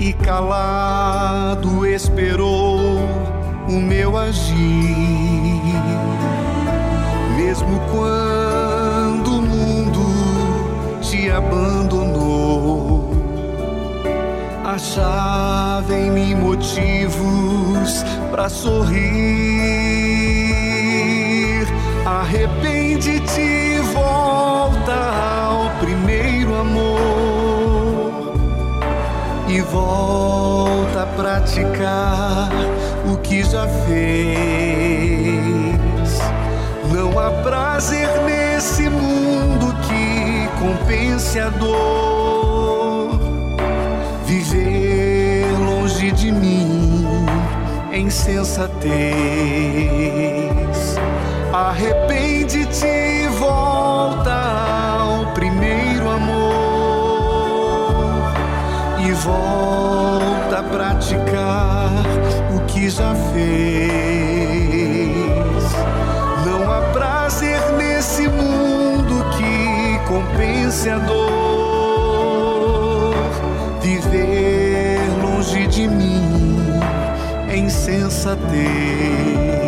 [0.09, 2.99] e calado esperou
[3.69, 4.57] o meu agir,
[7.37, 10.01] mesmo quando o mundo
[11.03, 13.13] te abandonou
[14.65, 18.97] achava em mim motivos para sorrir.
[22.07, 24.95] Arrepende-te e volta
[29.71, 32.51] volta a praticar
[33.11, 34.49] o que já fez.
[36.93, 43.19] Não há prazer nesse mundo que compense a dor
[44.25, 47.07] viver longe de mim
[47.93, 48.79] em insensatez.
[51.53, 54.48] Arrepende-te e volta
[59.29, 61.91] volta a praticar
[62.55, 63.49] o que já fez.
[66.47, 73.15] Não há prazer nesse mundo que compense a dor
[73.83, 76.57] viver longe de mim
[77.51, 79.68] em insensatez.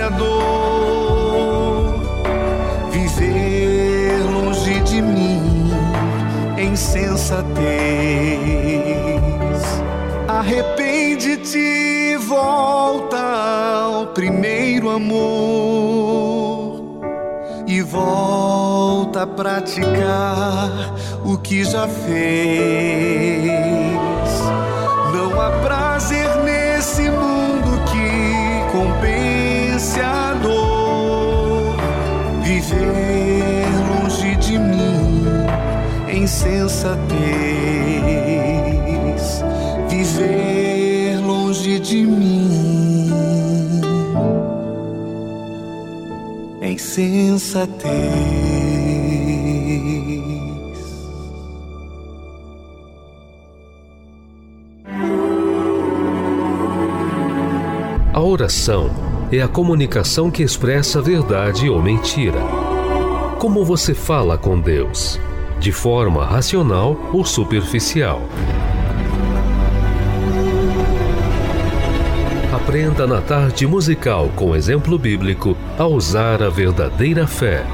[0.00, 1.94] a dor.
[2.90, 5.70] Viver longe de mim
[6.58, 7.56] em insensatez.
[10.28, 16.36] Arrepende-te e volta ao primeiro amor
[17.66, 20.94] e volta a praticar
[21.24, 23.46] o que já fez.
[36.56, 37.12] Em insensatez.
[39.88, 43.10] Viver longe de mim
[46.62, 47.76] em sensatez.
[58.12, 58.90] A oração
[59.30, 62.40] é a comunicação que expressa verdade ou mentira.
[63.38, 65.20] Como você fala com Deus?
[65.58, 68.20] De forma racional ou superficial?
[72.54, 77.64] Aprenda na tarde musical com exemplo bíblico a usar a verdadeira fé.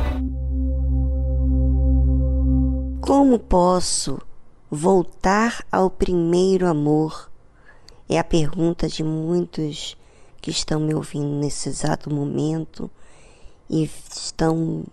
[3.01, 4.19] Como posso
[4.71, 7.31] voltar ao primeiro amor?
[8.09, 9.97] É a pergunta de muitos
[10.41, 12.91] que estão me ouvindo nesse exato momento
[13.69, 14.85] e estão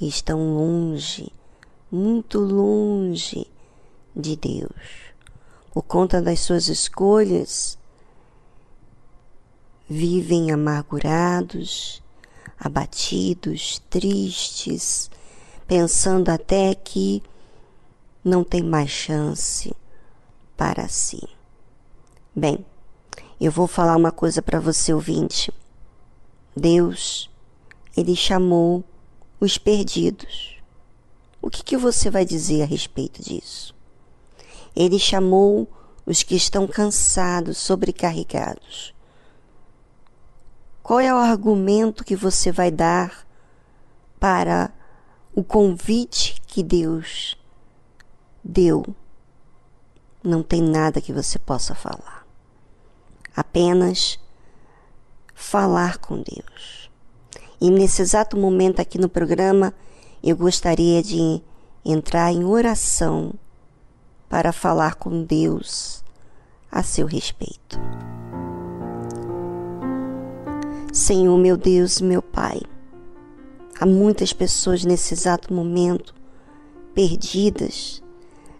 [0.00, 1.30] estão longe,
[1.94, 3.46] muito longe
[4.16, 5.14] de Deus.
[5.72, 7.78] Por conta das suas escolhas,
[9.88, 12.02] vivem amargurados,
[12.58, 15.08] abatidos, tristes,
[15.68, 17.22] pensando até que
[18.24, 19.72] não tem mais chance
[20.56, 21.22] para si.
[22.34, 22.64] Bem,
[23.40, 25.52] eu vou falar uma coisa para você ouvinte.
[26.56, 27.30] Deus,
[27.96, 28.82] ele chamou
[29.38, 30.53] os perdidos.
[31.44, 33.76] O que, que você vai dizer a respeito disso?
[34.74, 35.70] Ele chamou
[36.06, 38.94] os que estão cansados, sobrecarregados.
[40.82, 43.26] Qual é o argumento que você vai dar
[44.18, 44.72] para
[45.34, 47.36] o convite que Deus
[48.42, 48.82] deu?
[50.22, 52.26] Não tem nada que você possa falar.
[53.36, 54.18] Apenas
[55.34, 56.90] falar com Deus.
[57.60, 59.74] E nesse exato momento aqui no programa,
[60.26, 61.42] eu gostaria de
[61.84, 63.34] entrar em oração
[64.26, 66.02] para falar com Deus
[66.72, 67.78] a seu respeito.
[70.90, 72.58] Senhor, meu Deus, meu Pai,
[73.78, 76.14] há muitas pessoas nesse exato momento
[76.94, 78.02] perdidas,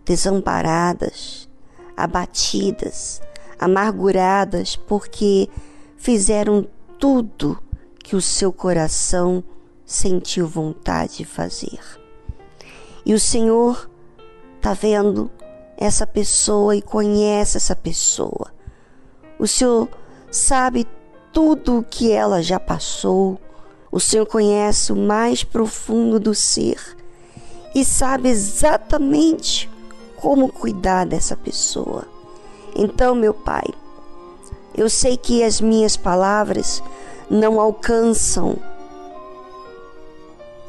[0.04, 1.48] desamparadas,
[1.96, 3.22] abatidas,
[3.58, 5.48] amarguradas porque
[5.96, 7.58] fizeram tudo
[8.00, 9.42] que o seu coração
[9.84, 11.80] sentiu vontade de fazer.
[13.04, 13.88] E o Senhor
[14.56, 15.30] está vendo
[15.76, 18.52] essa pessoa e conhece essa pessoa.
[19.38, 19.88] O Senhor
[20.30, 20.86] sabe
[21.32, 23.38] tudo o que ela já passou.
[23.90, 26.78] O Senhor conhece o mais profundo do ser
[27.74, 29.68] e sabe exatamente
[30.16, 32.06] como cuidar dessa pessoa.
[32.74, 33.66] Então, meu Pai,
[34.74, 36.82] eu sei que as minhas palavras
[37.28, 38.56] não alcançam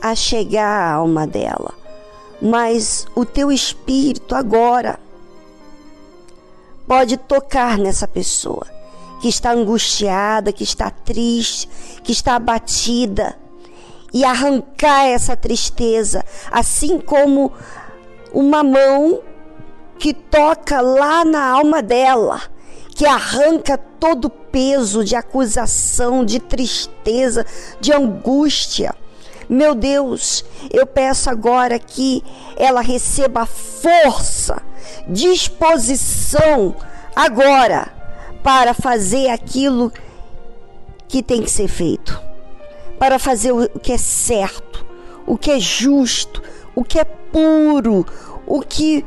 [0.02, 1.74] a chegar à alma dela,
[2.41, 5.00] mas o teu espírito agora
[6.88, 8.68] pode tocar nessa pessoa
[9.22, 11.68] que está angustiada, que está triste,
[12.04, 13.36] que está abatida
[14.14, 17.52] e arrancar essa tristeza, assim como
[18.32, 19.20] uma mão
[19.98, 22.41] que toca lá na alma dela,
[22.89, 27.46] que arranca todo o peso de acusação, de tristeza,
[27.80, 28.93] de angústia.
[29.47, 32.24] Meu Deus, eu peço agora que
[32.58, 34.62] ela receba força,
[35.08, 36.76] disposição
[37.16, 37.93] agora
[38.43, 39.92] para fazer aquilo
[41.08, 42.20] que tem que ser feito,
[42.97, 44.84] para fazer o que é certo,
[45.28, 46.42] o que é justo,
[46.74, 48.05] o que é puro,
[48.47, 49.05] o que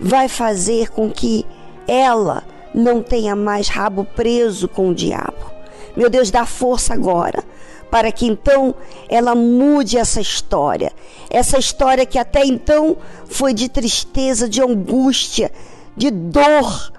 [0.00, 1.46] vai fazer com que
[1.86, 2.42] ela
[2.74, 5.52] não tenha mais rabo preso com o diabo.
[5.96, 7.44] Meu Deus, dá força agora
[7.92, 8.74] para que então
[9.06, 10.90] ela mude essa história.
[11.30, 12.96] Essa história que até então
[13.26, 15.52] foi de tristeza, de angústia,
[15.94, 16.90] de dor,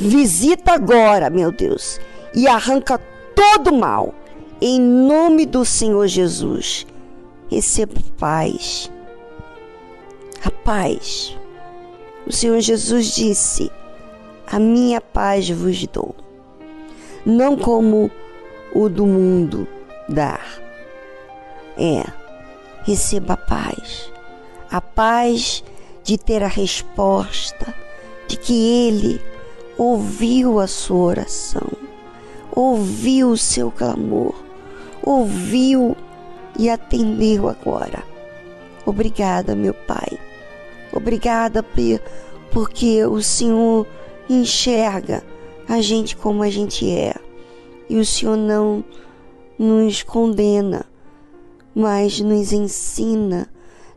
[0.00, 2.00] Visita agora, meu Deus,
[2.32, 3.00] e arranca
[3.34, 4.14] todo mal.
[4.60, 6.86] Em nome do Senhor Jesus.
[7.50, 8.88] Receba paz.
[10.44, 11.36] A paz.
[12.24, 13.72] O Senhor Jesus disse:
[14.46, 16.14] A minha paz vos dou.
[17.26, 18.08] Não como
[18.72, 19.66] o do mundo
[20.08, 20.46] dar.
[21.76, 22.04] É,
[22.84, 24.12] receba a paz.
[24.70, 25.62] A paz
[26.02, 27.74] de ter a resposta
[28.26, 29.20] de que Ele
[29.76, 31.68] ouviu a sua oração,
[32.50, 34.34] ouviu o seu clamor,
[35.02, 35.96] ouviu
[36.58, 38.02] e atendeu agora.
[38.84, 40.18] Obrigada, meu Pai.
[40.92, 41.64] Obrigada
[42.50, 43.86] porque o Senhor
[44.28, 45.22] enxerga
[45.68, 47.14] a gente como a gente é.
[47.88, 48.84] E o Senhor não
[49.58, 50.86] nos condena,
[51.74, 53.48] mas nos ensina,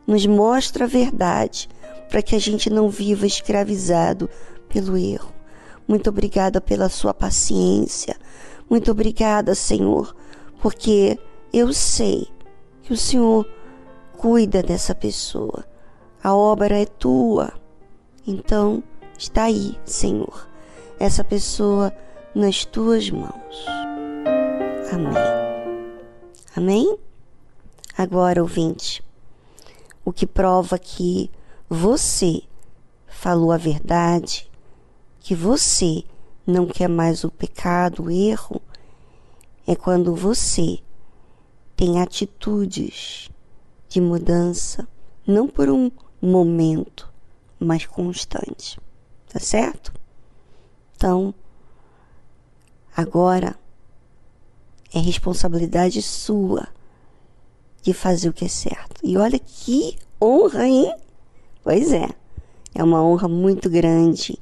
[0.06, 1.68] nos mostra a verdade
[2.08, 4.28] para que a gente não viva escravizado
[4.68, 5.32] pelo erro.
[5.86, 8.16] Muito obrigada pela sua paciência.
[8.68, 10.14] Muito obrigada, Senhor,
[10.60, 11.18] porque
[11.52, 12.28] eu sei
[12.82, 13.46] que o Senhor
[14.16, 15.64] cuida dessa pessoa.
[16.22, 17.52] A obra é tua.
[18.26, 18.82] Então,
[19.18, 20.48] está aí, Senhor,
[20.98, 21.92] essa pessoa
[22.34, 23.66] nas tuas mãos.
[24.92, 25.41] Amém.
[26.54, 26.98] Amém?
[27.96, 29.02] Agora, ouvinte,
[30.04, 31.30] o que prova que
[31.66, 32.42] você
[33.06, 34.50] falou a verdade,
[35.20, 36.04] que você
[36.46, 38.60] não quer mais o pecado, o erro,
[39.66, 40.80] é quando você
[41.74, 43.30] tem atitudes
[43.88, 44.86] de mudança,
[45.26, 47.10] não por um momento,
[47.58, 48.78] mas constante.
[49.26, 49.90] Tá certo?
[50.94, 51.34] Então,
[52.94, 53.58] agora
[54.94, 56.68] é responsabilidade sua
[57.82, 59.00] de fazer o que é certo.
[59.02, 60.94] E olha que honra, hein?
[61.62, 62.08] Pois é,
[62.74, 64.38] é uma honra muito grande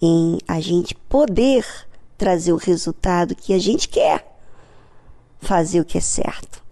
[0.00, 1.64] em a gente poder
[2.18, 4.26] trazer o resultado que a gente quer,
[5.40, 6.62] fazer o que é certo.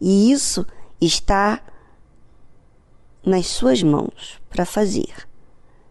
[0.00, 0.66] E isso
[1.00, 1.60] está
[3.24, 5.28] nas suas mãos para fazer.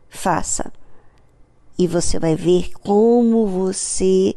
[0.09, 0.71] Faça.
[1.77, 4.35] E você vai ver como você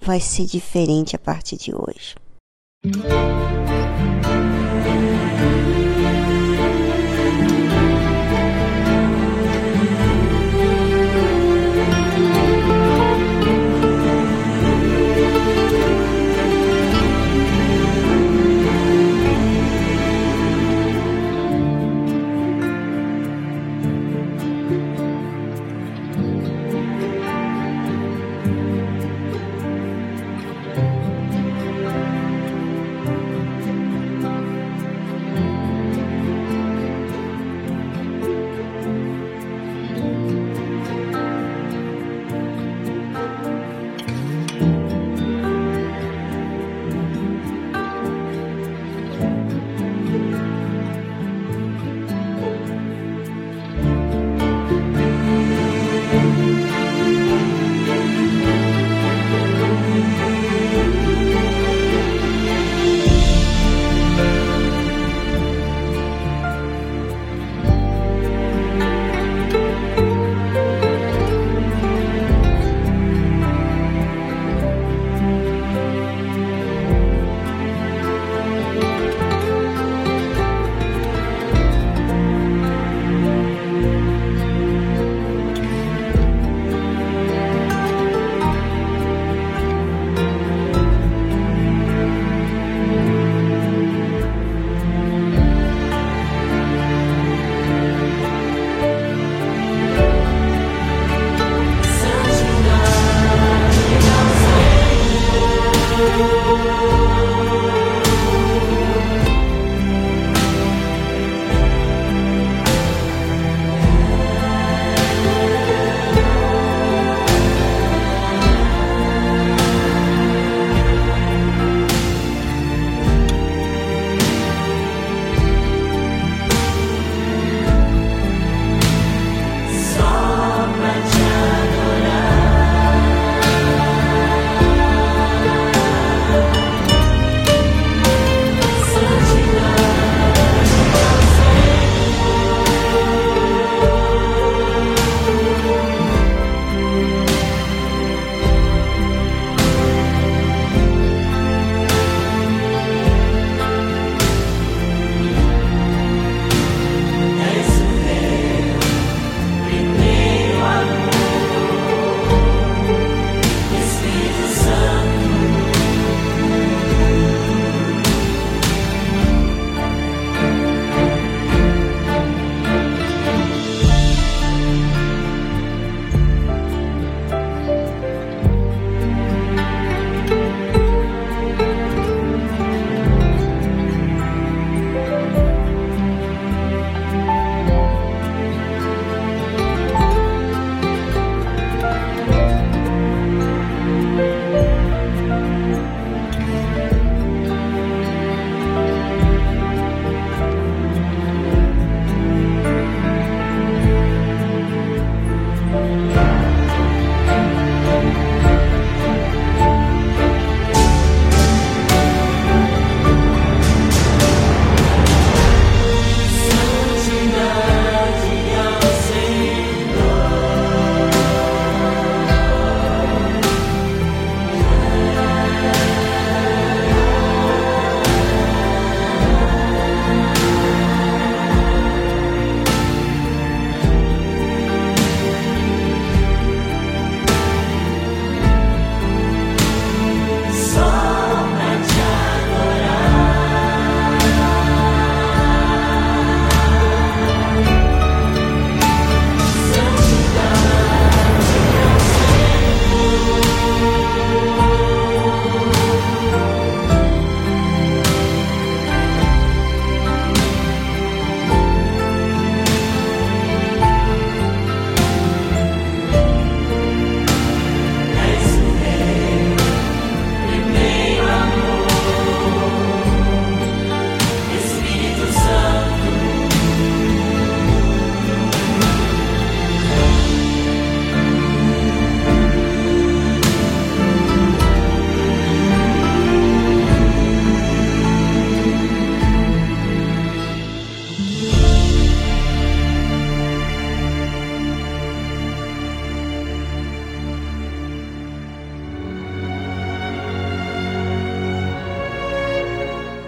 [0.00, 2.14] vai ser diferente a partir de hoje.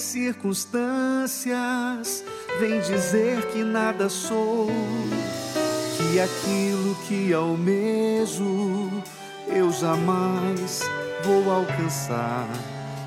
[0.00, 2.24] Circunstâncias
[2.58, 4.68] vem dizer que nada sou,
[5.96, 8.90] que aquilo que almejo
[9.48, 10.82] eu jamais
[11.24, 12.46] vou alcançar.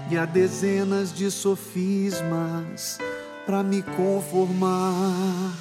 [0.09, 2.97] E há dezenas de sofismas
[3.45, 5.53] para me conformar.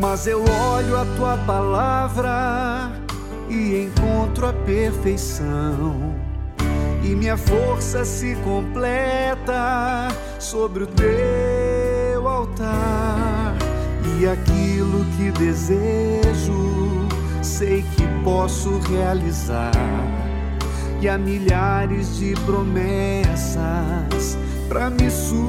[0.00, 2.92] Mas eu olho a tua palavra
[3.48, 6.27] e encontro a perfeição.
[7.08, 10.08] E minha força se completa
[10.38, 13.56] sobre o teu altar.
[14.18, 17.08] E aquilo que desejo,
[17.42, 19.72] sei que posso realizar.
[21.00, 24.36] E há milhares de promessas
[24.68, 25.48] para me sustentar.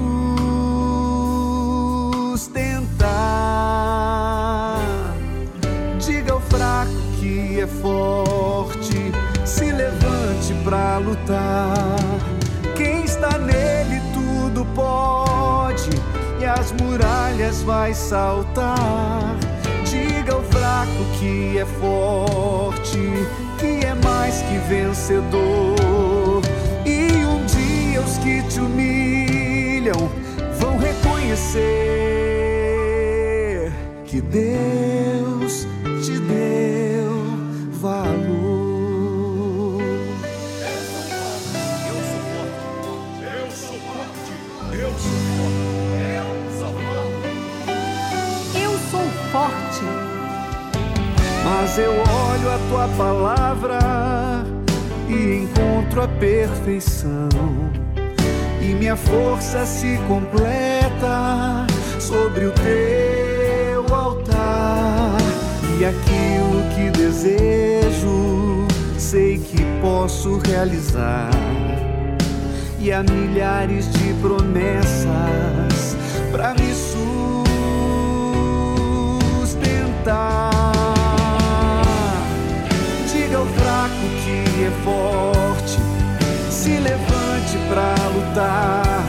[6.00, 8.29] Diga ao fraco que é forte,
[10.50, 11.98] levante pra lutar.
[12.76, 15.90] Quem está nele tudo pode,
[16.40, 19.38] e as muralhas vai saltar.
[19.86, 23.00] Diga ao fraco que é forte,
[23.58, 26.42] que é mais que vencedor.
[26.86, 30.10] E um dia os que te humilham
[30.60, 31.60] vão reconhecer
[34.06, 35.68] que Deus
[36.04, 36.49] te deu
[51.50, 53.80] Mas eu olho a tua palavra
[55.08, 57.28] e encontro a perfeição.
[58.62, 61.66] E minha força se completa
[62.00, 65.18] sobre o teu altar.
[65.80, 68.68] E aquilo que desejo,
[69.00, 71.32] sei que posso realizar.
[72.80, 75.98] E há milhares de promessas
[76.32, 76.72] para me
[79.42, 80.59] sustentar.
[84.70, 85.80] É forte,
[86.52, 89.04] se levante pra lutar.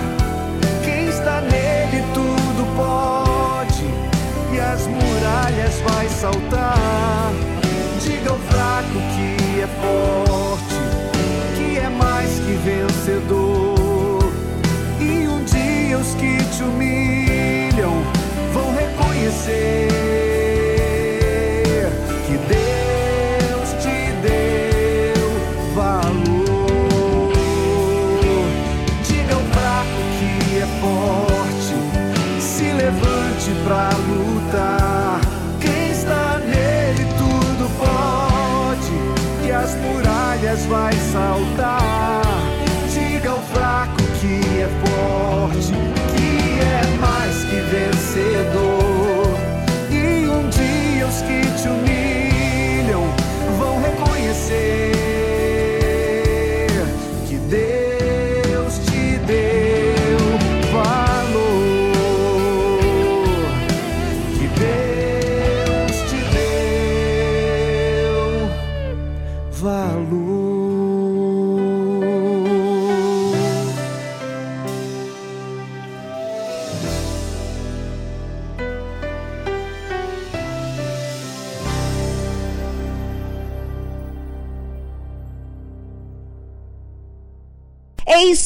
[0.82, 3.84] Quem está nele tudo pode,
[4.52, 7.30] e as muralhas vai saltar.
[8.02, 10.78] Diga ao fraco que é forte,
[11.56, 14.32] que é mais que vencedor.
[14.98, 18.02] E um dia os que te humilham
[18.52, 20.19] vão reconhecer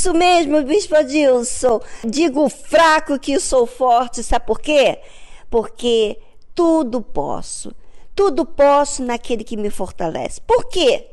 [0.04, 1.80] isso mesmo, Bispo Adilson.
[2.04, 5.00] Digo fraco que sou forte, sabe por quê?
[5.48, 6.18] Porque
[6.54, 7.74] tudo posso.
[8.14, 10.42] Tudo posso naquele que me fortalece.
[10.42, 11.06] Por quê?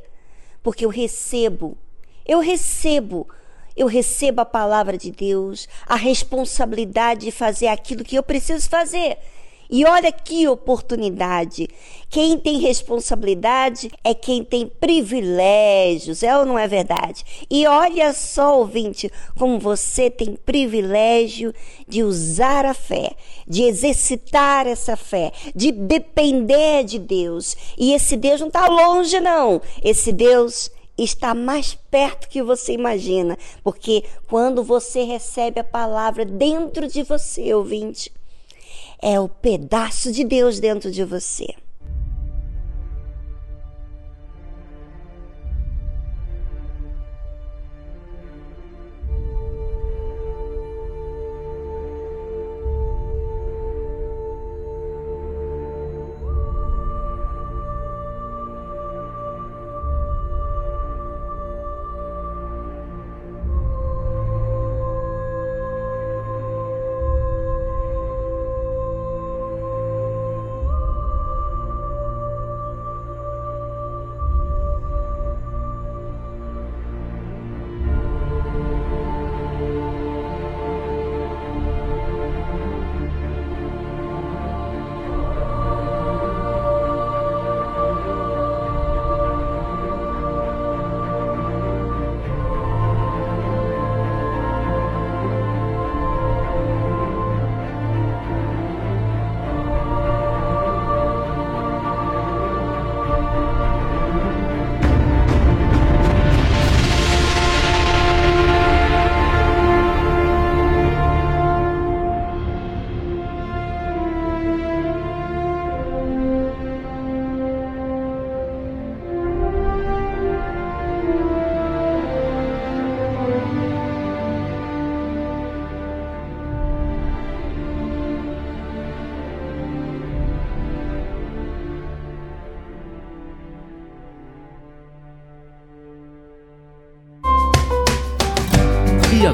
[0.61, 1.77] Porque eu recebo.
[2.26, 3.27] Eu recebo
[3.73, 9.18] eu recebo a palavra de Deus, a responsabilidade de fazer aquilo que eu preciso fazer.
[9.72, 11.65] E olha que oportunidade.
[12.10, 17.23] Quem tem responsabilidade é quem tem privilégios, é ou não é verdade?
[17.49, 21.53] E olha só, ouvinte, como você tem privilégio
[21.88, 23.15] de usar a fé,
[23.48, 27.56] de exercitar essa fé, de depender de Deus.
[27.77, 29.61] E esse Deus não está longe, não.
[29.81, 36.89] Esse Deus está mais perto que você imagina, porque quando você recebe a palavra dentro
[36.89, 38.11] de você, ouvinte,
[39.01, 41.47] é o pedaço de Deus dentro de você.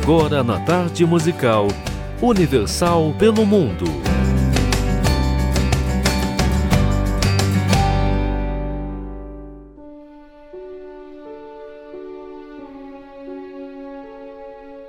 [0.07, 1.67] Agora na tarde musical
[2.21, 3.83] Universal pelo Mundo.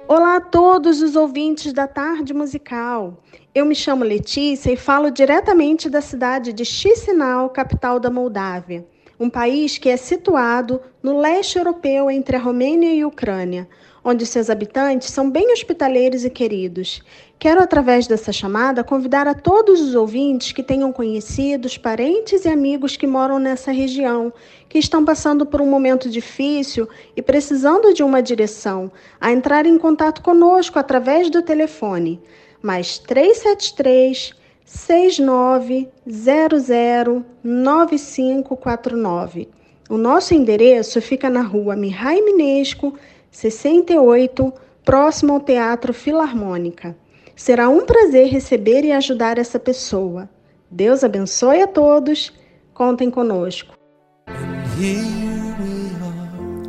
[0.06, 3.20] Olá a todos os ouvintes da Tarde Musical.
[3.52, 8.86] Eu me chamo Letícia e falo diretamente da cidade de Chisinau, capital da Moldávia,
[9.18, 13.68] um país que é situado no leste europeu entre a Romênia e a Ucrânia,
[14.08, 17.02] onde seus habitantes são bem hospitaleiros e queridos.
[17.38, 22.96] Quero, através dessa chamada, convidar a todos os ouvintes que tenham conhecidos, parentes e amigos
[22.96, 24.32] que moram nessa região,
[24.68, 28.90] que estão passando por um momento difícil e precisando de uma direção,
[29.20, 32.20] a entrar em contato conosco através do telefone
[32.62, 39.48] mais 373 6900 9549.
[39.88, 42.92] O nosso endereço fica na rua Mihai Minesco,
[43.30, 44.52] 68,
[44.84, 46.96] próximo ao Teatro Filarmônica.
[47.36, 50.28] Será um prazer receber e ajudar essa pessoa.
[50.70, 52.32] Deus abençoe a todos.
[52.74, 53.74] Contem conosco.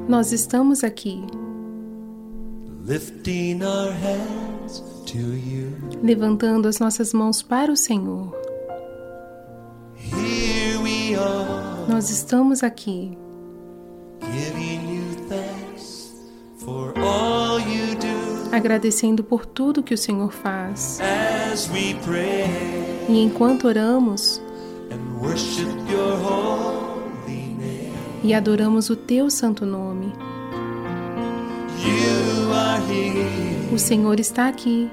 [0.07, 1.23] Nós estamos aqui.
[6.01, 8.35] Levantando as nossas mãos para o Senhor.
[11.87, 13.17] Nós estamos aqui.
[18.51, 20.99] Agradecendo por tudo que o Senhor faz.
[23.07, 24.41] E enquanto oramos
[28.23, 30.13] e adoramos o teu santo nome,
[33.71, 34.89] o Senhor está aqui,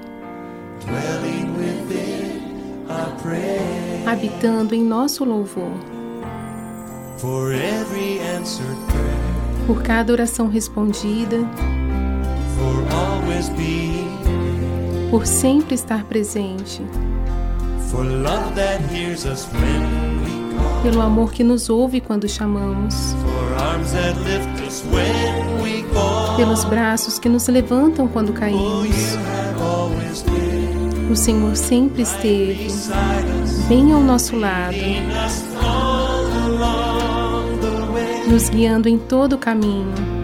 [4.05, 5.71] habitando em nosso louvor.
[9.65, 11.37] Por cada oração respondida,
[15.09, 16.81] por sempre estar presente,
[20.83, 23.15] pelo amor que nos ouve quando chamamos,
[26.35, 29.17] pelos braços que nos levantam quando caímos.
[31.09, 32.67] O Senhor sempre esteve
[33.69, 34.75] bem ao nosso lado,
[38.29, 40.16] nos guiando em todo o caminho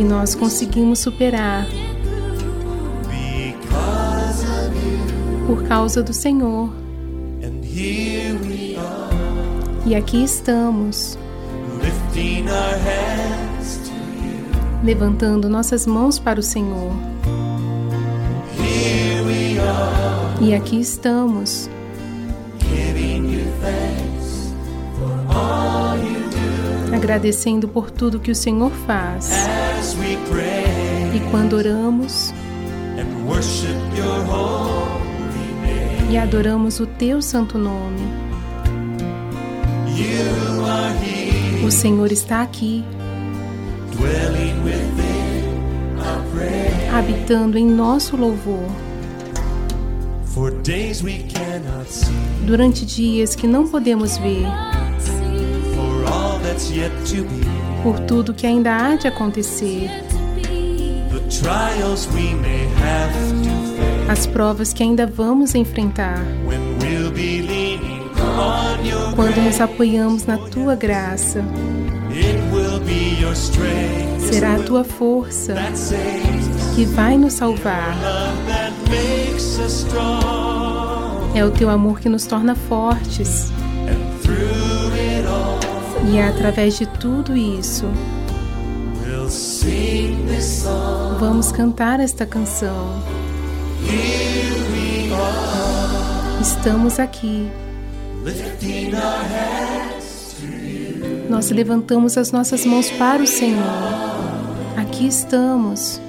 [0.00, 1.66] E nós conseguimos superar.
[5.46, 6.72] Por causa do Senhor.
[9.84, 11.18] E aqui estamos,
[14.82, 16.92] levantando nossas mãos para o Senhor.
[20.40, 21.68] E aqui estamos,
[26.90, 29.59] agradecendo por tudo que o Senhor faz.
[31.14, 32.32] E quando oramos
[36.10, 38.00] e adoramos o teu santo nome,
[41.64, 42.84] o Senhor está aqui,
[46.92, 48.66] habitando em nosso louvor.
[52.46, 54.46] Durante dias que não podemos ver,
[57.82, 59.90] por tudo que ainda há de acontecer,
[64.08, 66.18] as provas que ainda vamos enfrentar,
[69.14, 71.44] quando nos apoiamos na tua graça,
[74.18, 75.54] será a tua força
[76.74, 77.96] que vai nos salvar.
[81.34, 83.52] É o teu amor que nos torna fortes.
[86.08, 87.84] E é através de tudo isso,
[91.18, 93.02] vamos cantar esta canção.
[96.40, 97.48] Estamos aqui.
[101.28, 103.62] Nós levantamos as nossas mãos para o Senhor.
[104.76, 106.00] Aqui estamos.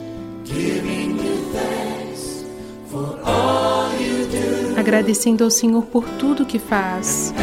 [4.78, 7.34] Agradecendo ao Senhor por tudo que faz.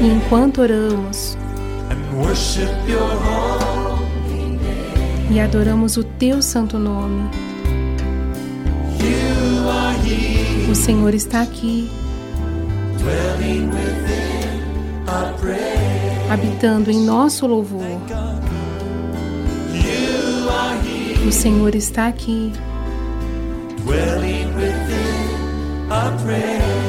[0.00, 1.36] E enquanto oramos
[5.30, 7.30] e adoramos o teu santo nome,
[10.70, 11.88] o Senhor está aqui,
[16.28, 17.82] habitando em nosso louvor.
[21.26, 22.52] O Senhor está aqui,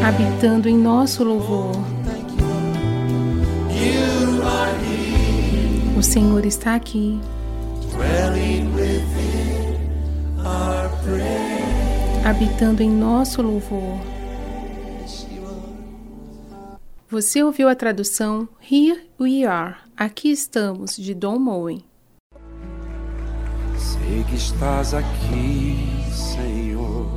[0.05, 1.71] habitando em nosso louvor.
[5.97, 7.19] O Senhor está aqui.
[12.23, 13.99] Habitando em nosso louvor.
[17.09, 21.83] Você ouviu a tradução Here We Are, Aqui Estamos, de Don Moen.
[23.77, 27.16] Sei que estás aqui, Senhor.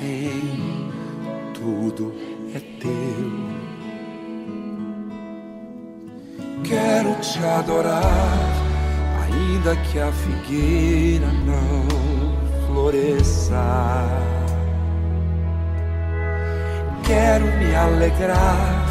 [0.00, 0.90] tem,
[1.54, 2.12] tudo
[2.54, 3.56] é teu.
[6.64, 8.02] Quero te adorar,
[9.24, 13.62] ainda que a figueira não floresça.
[17.04, 18.86] Quero me alegrar,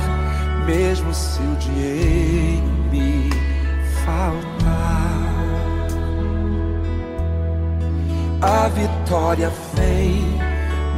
[0.65, 3.30] mesmo se o dinheiro me
[4.06, 5.15] faltar.
[8.41, 10.35] A vitória vem,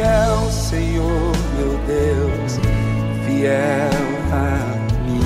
[0.00, 2.56] Fiel, Senhor, meu Deus,
[3.26, 3.90] fiel
[4.32, 4.64] a
[5.04, 5.20] mim.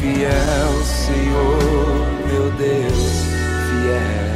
[0.00, 3.22] Fiel, Senhor, meu Deus,
[3.70, 4.34] fiel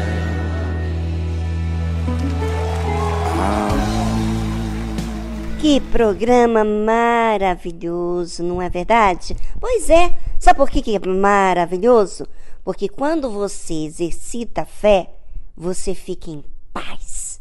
[3.40, 3.74] a
[4.14, 5.59] mim.
[5.60, 9.36] Que programa maravilhoso, não é verdade?
[9.59, 10.14] Pois é.
[10.39, 12.28] Sabe por que, que é maravilhoso?
[12.62, 15.18] Porque quando você exercita a fé,
[15.59, 17.40] você fica em paz.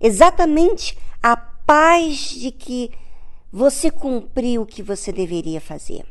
[0.00, 2.90] Exatamente a paz de que
[3.52, 6.06] você cumpriu o que você deveria fazer.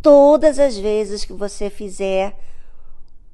[0.00, 2.38] Todas as vezes que você fizer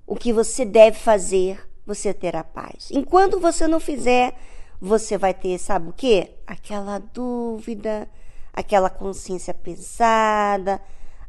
[0.06, 2.88] o que você deve fazer, você terá paz.
[2.90, 4.34] Enquanto você não fizer,
[4.80, 6.32] você vai ter, sabe o quê?
[6.46, 8.08] Aquela dúvida,
[8.52, 10.80] aquela consciência pesada,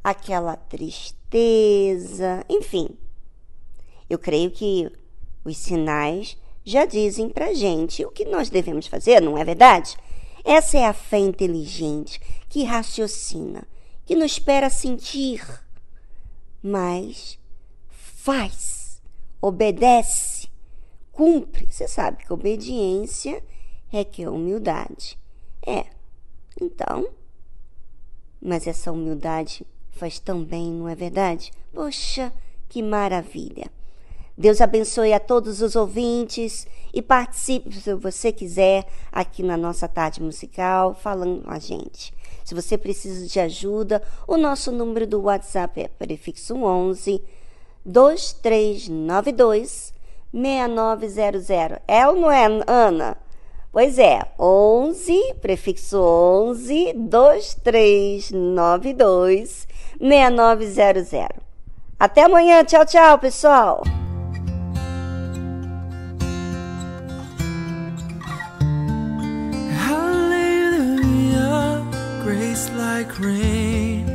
[0.03, 2.89] aquela tristeza, enfim.
[4.09, 4.91] Eu creio que
[5.43, 9.95] os sinais já dizem pra gente o que nós devemos fazer, não é verdade?
[10.43, 12.19] Essa é a fé inteligente
[12.49, 13.67] que raciocina,
[14.05, 15.43] que não espera sentir,
[16.61, 17.39] mas
[17.89, 19.01] faz,
[19.41, 20.49] obedece,
[21.11, 21.67] cumpre.
[21.69, 23.43] Você sabe que obediência
[24.11, 25.19] que é humildade.
[25.65, 25.85] É.
[26.59, 27.09] Então,
[28.41, 31.51] mas essa humildade faz tão bem, não é verdade?
[31.73, 32.33] Poxa,
[32.69, 33.69] que maravilha!
[34.41, 40.19] Deus abençoe a todos os ouvintes e participe, se você quiser, aqui na nossa tarde
[40.19, 42.11] musical, falando com a gente.
[42.43, 47.23] Se você precisa de ajuda, o nosso número do WhatsApp é prefixo 11
[47.85, 49.93] 2392
[50.33, 51.47] 6900.
[51.87, 53.15] É ou não é, Ana?
[53.71, 59.67] Pois é, 11, prefixo 11 2392
[59.99, 61.13] 6900.
[61.99, 63.83] Até amanhã, tchau, tchau, pessoal.
[72.61, 74.05] Grace like rain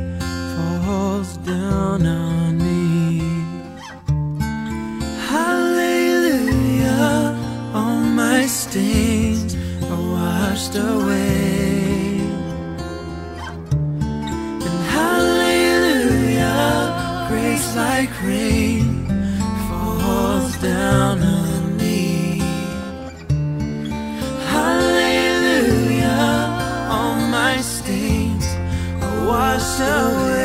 [0.85, 3.19] falls down on me.
[5.27, 6.55] Hallelujah,
[7.73, 9.55] all my stains
[9.91, 12.21] are washed away.
[14.67, 16.55] And hallelujah,
[17.29, 19.07] grace like rain
[19.67, 21.16] falls down
[29.77, 30.36] shower